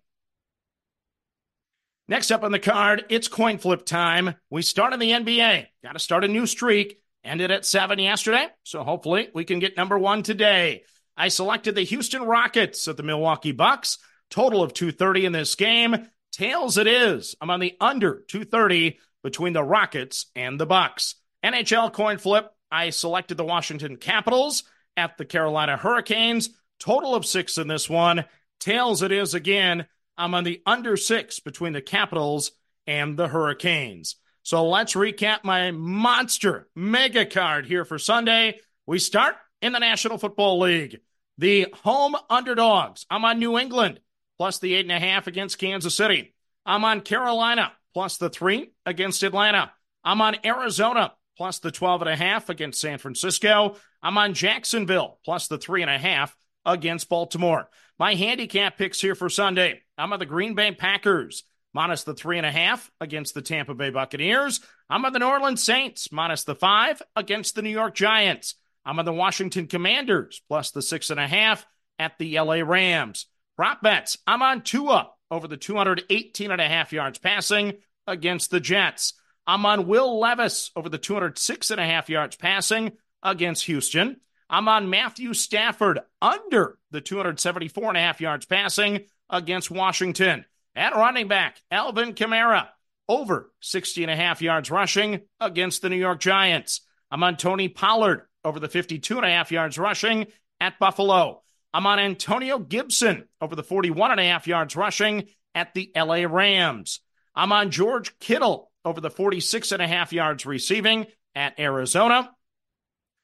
Next 2.06 2.30
up 2.30 2.42
on 2.42 2.52
the 2.52 2.58
card, 2.58 3.06
it's 3.08 3.28
coin 3.28 3.58
flip 3.58 3.86
time. 3.86 4.34
We 4.50 4.62
start 4.62 4.92
in 4.92 5.00
the 5.00 5.10
NBA. 5.10 5.66
Got 5.82 5.92
to 5.92 5.98
start 5.98 6.24
a 6.24 6.28
new 6.28 6.46
streak. 6.46 7.00
Ended 7.24 7.50
at 7.50 7.64
seven 7.64 7.98
yesterday, 7.98 8.48
so 8.64 8.84
hopefully 8.84 9.30
we 9.34 9.44
can 9.46 9.58
get 9.58 9.78
number 9.78 9.98
one 9.98 10.22
today. 10.22 10.82
I 11.16 11.28
selected 11.28 11.74
the 11.74 11.82
Houston 11.82 12.22
Rockets 12.22 12.86
at 12.86 12.98
the 12.98 13.02
Milwaukee 13.02 13.52
Bucks. 13.52 13.96
Total 14.30 14.62
of 14.62 14.74
230 14.74 15.24
in 15.24 15.32
this 15.32 15.54
game. 15.54 16.08
Tails 16.32 16.76
it 16.76 16.86
is. 16.86 17.34
I'm 17.40 17.48
on 17.48 17.60
the 17.60 17.76
under 17.80 18.24
230 18.28 18.98
between 19.24 19.54
the 19.54 19.64
Rockets 19.64 20.26
and 20.36 20.60
the 20.60 20.66
Bucks. 20.66 21.16
NHL 21.42 21.92
coin 21.92 22.18
flip. 22.18 22.48
I 22.70 22.90
selected 22.90 23.36
the 23.36 23.44
Washington 23.44 23.96
Capitals 23.96 24.62
at 24.96 25.18
the 25.18 25.24
Carolina 25.24 25.76
Hurricanes. 25.76 26.50
Total 26.78 27.14
of 27.16 27.26
six 27.26 27.58
in 27.58 27.66
this 27.66 27.90
one. 27.90 28.26
Tails 28.60 29.02
it 29.02 29.10
is 29.10 29.34
again. 29.34 29.86
I'm 30.16 30.34
on 30.34 30.44
the 30.44 30.62
under 30.64 30.96
six 30.96 31.40
between 31.40 31.72
the 31.72 31.82
Capitals 31.82 32.52
and 32.86 33.16
the 33.16 33.26
Hurricanes. 33.26 34.16
So 34.42 34.68
let's 34.68 34.92
recap 34.92 35.38
my 35.42 35.70
monster 35.70 36.68
mega 36.76 37.24
card 37.24 37.66
here 37.66 37.84
for 37.84 37.98
Sunday. 37.98 38.60
We 38.86 38.98
start 38.98 39.36
in 39.62 39.72
the 39.72 39.80
National 39.80 40.18
Football 40.18 40.60
League. 40.60 41.00
The 41.38 41.68
home 41.82 42.14
underdogs. 42.28 43.06
I'm 43.10 43.24
on 43.24 43.38
New 43.38 43.58
England 43.58 44.00
plus 44.36 44.58
the 44.58 44.74
eight 44.74 44.84
and 44.84 44.92
a 44.92 45.00
half 45.00 45.26
against 45.26 45.58
Kansas 45.58 45.94
City. 45.94 46.34
I'm 46.66 46.84
on 46.84 47.00
Carolina 47.00 47.72
plus 47.94 48.18
the 48.18 48.28
three 48.28 48.72
against 48.84 49.22
Atlanta. 49.22 49.72
I'm 50.04 50.20
on 50.20 50.36
Arizona 50.44 51.12
plus 51.36 51.60
the 51.60 51.70
12 51.70 52.02
and 52.02 52.10
a 52.10 52.16
half 52.16 52.48
against 52.48 52.80
San 52.80 52.98
Francisco. 52.98 53.76
I'm 54.02 54.18
on 54.18 54.34
Jacksonville 54.34 55.18
plus 55.24 55.48
the 55.48 55.58
three 55.58 55.82
and 55.82 55.90
a 55.90 55.98
half 55.98 56.36
against 56.66 57.08
Baltimore. 57.08 57.68
My 57.98 58.14
handicap 58.14 58.76
picks 58.76 59.00
here 59.00 59.14
for 59.14 59.28
Sunday. 59.28 59.80
I'm 59.96 60.12
on 60.12 60.18
the 60.18 60.26
Green 60.26 60.54
Bay 60.54 60.72
Packers 60.72 61.44
minus 61.72 62.04
the 62.04 62.14
three 62.14 62.38
and 62.38 62.46
a 62.46 62.50
half 62.50 62.90
against 63.00 63.34
the 63.34 63.42
Tampa 63.42 63.74
Bay 63.74 63.90
Buccaneers. 63.90 64.60
I'm 64.90 65.04
on 65.04 65.12
the 65.12 65.18
New 65.18 65.26
Orleans 65.26 65.62
Saints 65.62 66.10
minus 66.12 66.44
the 66.44 66.54
five 66.54 67.00
against 67.16 67.54
the 67.54 67.62
New 67.62 67.70
York 67.70 67.94
Giants. 67.94 68.54
I'm 68.84 68.98
on 68.98 69.04
the 69.04 69.12
Washington 69.12 69.66
Commanders 69.66 70.42
plus 70.48 70.70
the 70.70 70.82
six 70.82 71.10
and 71.10 71.20
a 71.20 71.26
half 71.26 71.66
at 71.98 72.18
the 72.18 72.38
LA 72.38 72.56
Rams. 72.56 73.26
Prop 73.56 73.80
bets. 73.80 74.18
I'm 74.26 74.42
on 74.42 74.62
Tua 74.62 75.10
over 75.34 75.48
the 75.48 75.56
218 75.56 76.50
and 76.50 76.60
a 76.60 76.68
half 76.68 76.92
yards 76.92 77.18
passing 77.18 77.74
against 78.06 78.50
the 78.50 78.60
Jets. 78.60 79.14
I'm 79.46 79.66
on 79.66 79.88
Will 79.88 80.18
Levis 80.18 80.70
over 80.76 80.88
the 80.88 80.96
206 80.96 81.70
and 81.70 81.80
a 81.80 81.84
half 81.84 82.08
yards 82.08 82.36
passing 82.36 82.92
against 83.22 83.66
Houston. 83.66 84.20
I'm 84.48 84.68
on 84.68 84.90
Matthew 84.90 85.34
Stafford 85.34 86.00
under 86.22 86.78
the 86.90 87.00
274 87.00 87.88
and 87.88 87.96
a 87.96 88.00
half 88.00 88.20
yards 88.20 88.46
passing 88.46 89.06
against 89.28 89.70
Washington. 89.70 90.44
At 90.76 90.94
running 90.94 91.28
back, 91.28 91.60
Alvin 91.70 92.14
Kamara 92.14 92.68
over 93.08 93.52
60 93.60 94.04
and 94.04 94.10
a 94.10 94.16
half 94.16 94.40
yards 94.40 94.70
rushing 94.70 95.22
against 95.40 95.82
the 95.82 95.88
New 95.88 95.96
York 95.96 96.20
Giants. 96.20 96.80
I'm 97.10 97.22
on 97.22 97.36
Tony 97.36 97.68
Pollard 97.68 98.22
over 98.44 98.60
the 98.60 98.68
52 98.68 99.16
and 99.16 99.26
a 99.26 99.30
half 99.30 99.50
yards 99.52 99.78
rushing 99.78 100.26
at 100.60 100.78
Buffalo. 100.78 101.43
I'm 101.74 101.88
on 101.88 101.98
Antonio 101.98 102.60
Gibson 102.60 103.24
over 103.40 103.56
the 103.56 103.64
41 103.64 104.12
and 104.12 104.20
a 104.20 104.24
half 104.24 104.46
yards 104.46 104.76
rushing 104.76 105.24
at 105.56 105.74
the 105.74 105.90
LA 105.96 106.22
Rams. 106.24 107.00
I'm 107.34 107.50
on 107.50 107.72
George 107.72 108.16
Kittle 108.20 108.70
over 108.84 109.00
the 109.00 109.10
46 109.10 109.72
and 109.72 109.82
a 109.82 109.88
half 109.88 110.12
yards 110.12 110.46
receiving 110.46 111.06
at 111.34 111.58
Arizona. 111.58 112.30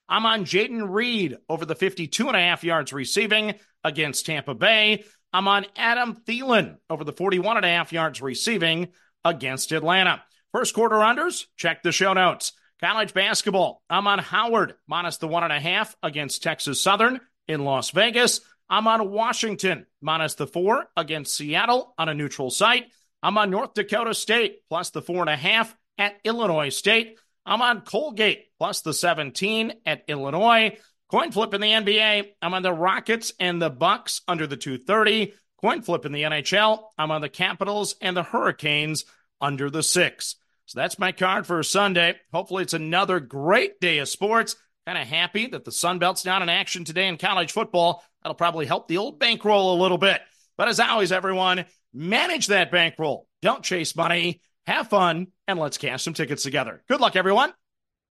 I'm 0.09 0.27
on 0.27 0.45
Jayden 0.45 0.91
Reed 0.91 1.37
over 1.49 1.65
the 1.65 1.77
52 1.77 2.27
and 2.27 2.37
a 2.37 2.41
half 2.41 2.65
yards 2.65 2.93
receiving 2.93 3.55
against 3.85 4.27
Tampa 4.27 4.57
Bay. 4.57 5.05
I'm 5.33 5.47
on 5.47 5.67
Adam 5.77 6.17
Thielen 6.27 6.79
over 6.91 7.05
the 7.05 7.13
41 7.13 7.59
and 7.59 7.65
a 7.65 7.69
half 7.69 7.93
yards 7.93 8.21
receiving 8.21 8.89
against 9.25 9.71
Atlanta. 9.71 10.25
First 10.51 10.75
quarter 10.75 10.97
unders, 10.97 11.47
check 11.57 11.85
the 11.85 11.93
show 11.93 12.15
notes. 12.15 12.53
College 12.81 13.15
basketball, 13.15 13.81
I'm 13.89 14.09
on 14.09 14.19
Howard 14.19 14.75
minus 14.89 15.19
the 15.19 15.29
one 15.29 15.45
and 15.45 15.53
a 15.53 15.61
half 15.61 15.95
against 16.03 16.43
Texas 16.43 16.81
Southern 16.81 17.21
in 17.51 17.65
Las 17.65 17.91
Vegas. 17.91 18.41
I'm 18.69 18.87
on 18.87 19.11
Washington 19.11 19.87
minus 20.01 20.35
the 20.35 20.47
four 20.47 20.87
against 20.97 21.35
Seattle 21.35 21.93
on 21.99 22.09
a 22.09 22.15
neutral 22.15 22.51
site. 22.51 22.87
I'm 23.23 23.37
on 23.37 23.51
North 23.51 23.75
Dakota 23.75 24.15
State 24.15 24.61
plus 24.69 24.91
the 24.91 25.03
four 25.03 25.21
and 25.21 25.29
a 25.29 25.37
half 25.37 25.75
at 25.99 26.21
Illinois 26.25 26.69
State. 26.69 27.19
I'm 27.45 27.61
on 27.61 27.81
Colgate 27.81 28.47
plus 28.59 28.83
the 28.83 28.95
17 28.95 29.73
at 29.85 30.05
Illinois. 30.07 30.79
Coin 31.11 31.33
flip 31.33 31.53
in 31.53 31.61
the 31.61 31.73
NBA. 31.73 32.29
I'm 32.41 32.55
on 32.55 32.63
the 32.63 32.73
Rockets 32.73 33.33
and 33.41 33.61
the 33.61 33.71
Bucks 33.71 34.21
under 34.29 34.47
the 34.47 34.57
230. 34.57 35.35
Coin 35.61 35.83
flip 35.83 36.07
in 36.07 36.13
the 36.13 36.23
NHL. 36.23 36.85
I'm 36.97 37.11
on 37.11 37.21
the 37.21 37.29
Capitals 37.29 37.97
and 38.01 38.17
the 38.17 38.23
Hurricanes 38.23 39.05
under 39.41 39.69
the 39.69 39.83
six. 39.83 40.37
So 40.67 40.79
that's 40.79 41.01
my 41.01 41.11
card 41.11 41.49
for 41.49 41.61
Sunday. 41.65 42.15
Hopefully, 42.33 42.63
it's 42.63 42.75
another 42.75 43.19
great 43.19 43.81
day 43.81 43.99
of 43.99 44.09
sports. 44.09 44.55
Kind 44.87 44.99
of 44.99 45.07
happy 45.07 45.47
that 45.49 45.65
the 45.65 45.73
Sun 45.73 45.99
Belt's 45.99 46.25
not 46.25 46.43
in 46.43 46.49
action 46.49 46.85
today 46.85 47.07
in 47.07 47.17
college 47.17 47.53
football. 47.53 48.03
That'll 48.23 48.35
probably 48.35 48.67
help 48.67 48.89
the 48.89 48.97
old 48.97 49.19
bankroll 49.19 49.75
a 49.75 49.81
little 49.81 49.99
bit. 49.99 50.21
But 50.57 50.69
as 50.69 50.81
always, 50.81 51.13
everyone, 51.13 51.67
manage 51.93 52.49
that 52.49 52.71
bankroll. 52.71 53.27
Don't 53.43 53.63
chase 53.63 53.95
money. 53.95 54.41
Have 54.67 54.89
fun, 54.89 55.29
and 55.49 55.59
let's 55.59 55.79
cash 55.79 56.03
some 56.03 56.15
tickets 56.15 56.43
together. 56.43 56.83
Good 56.89 57.01
luck, 57.01 57.17
everyone. 57.17 57.53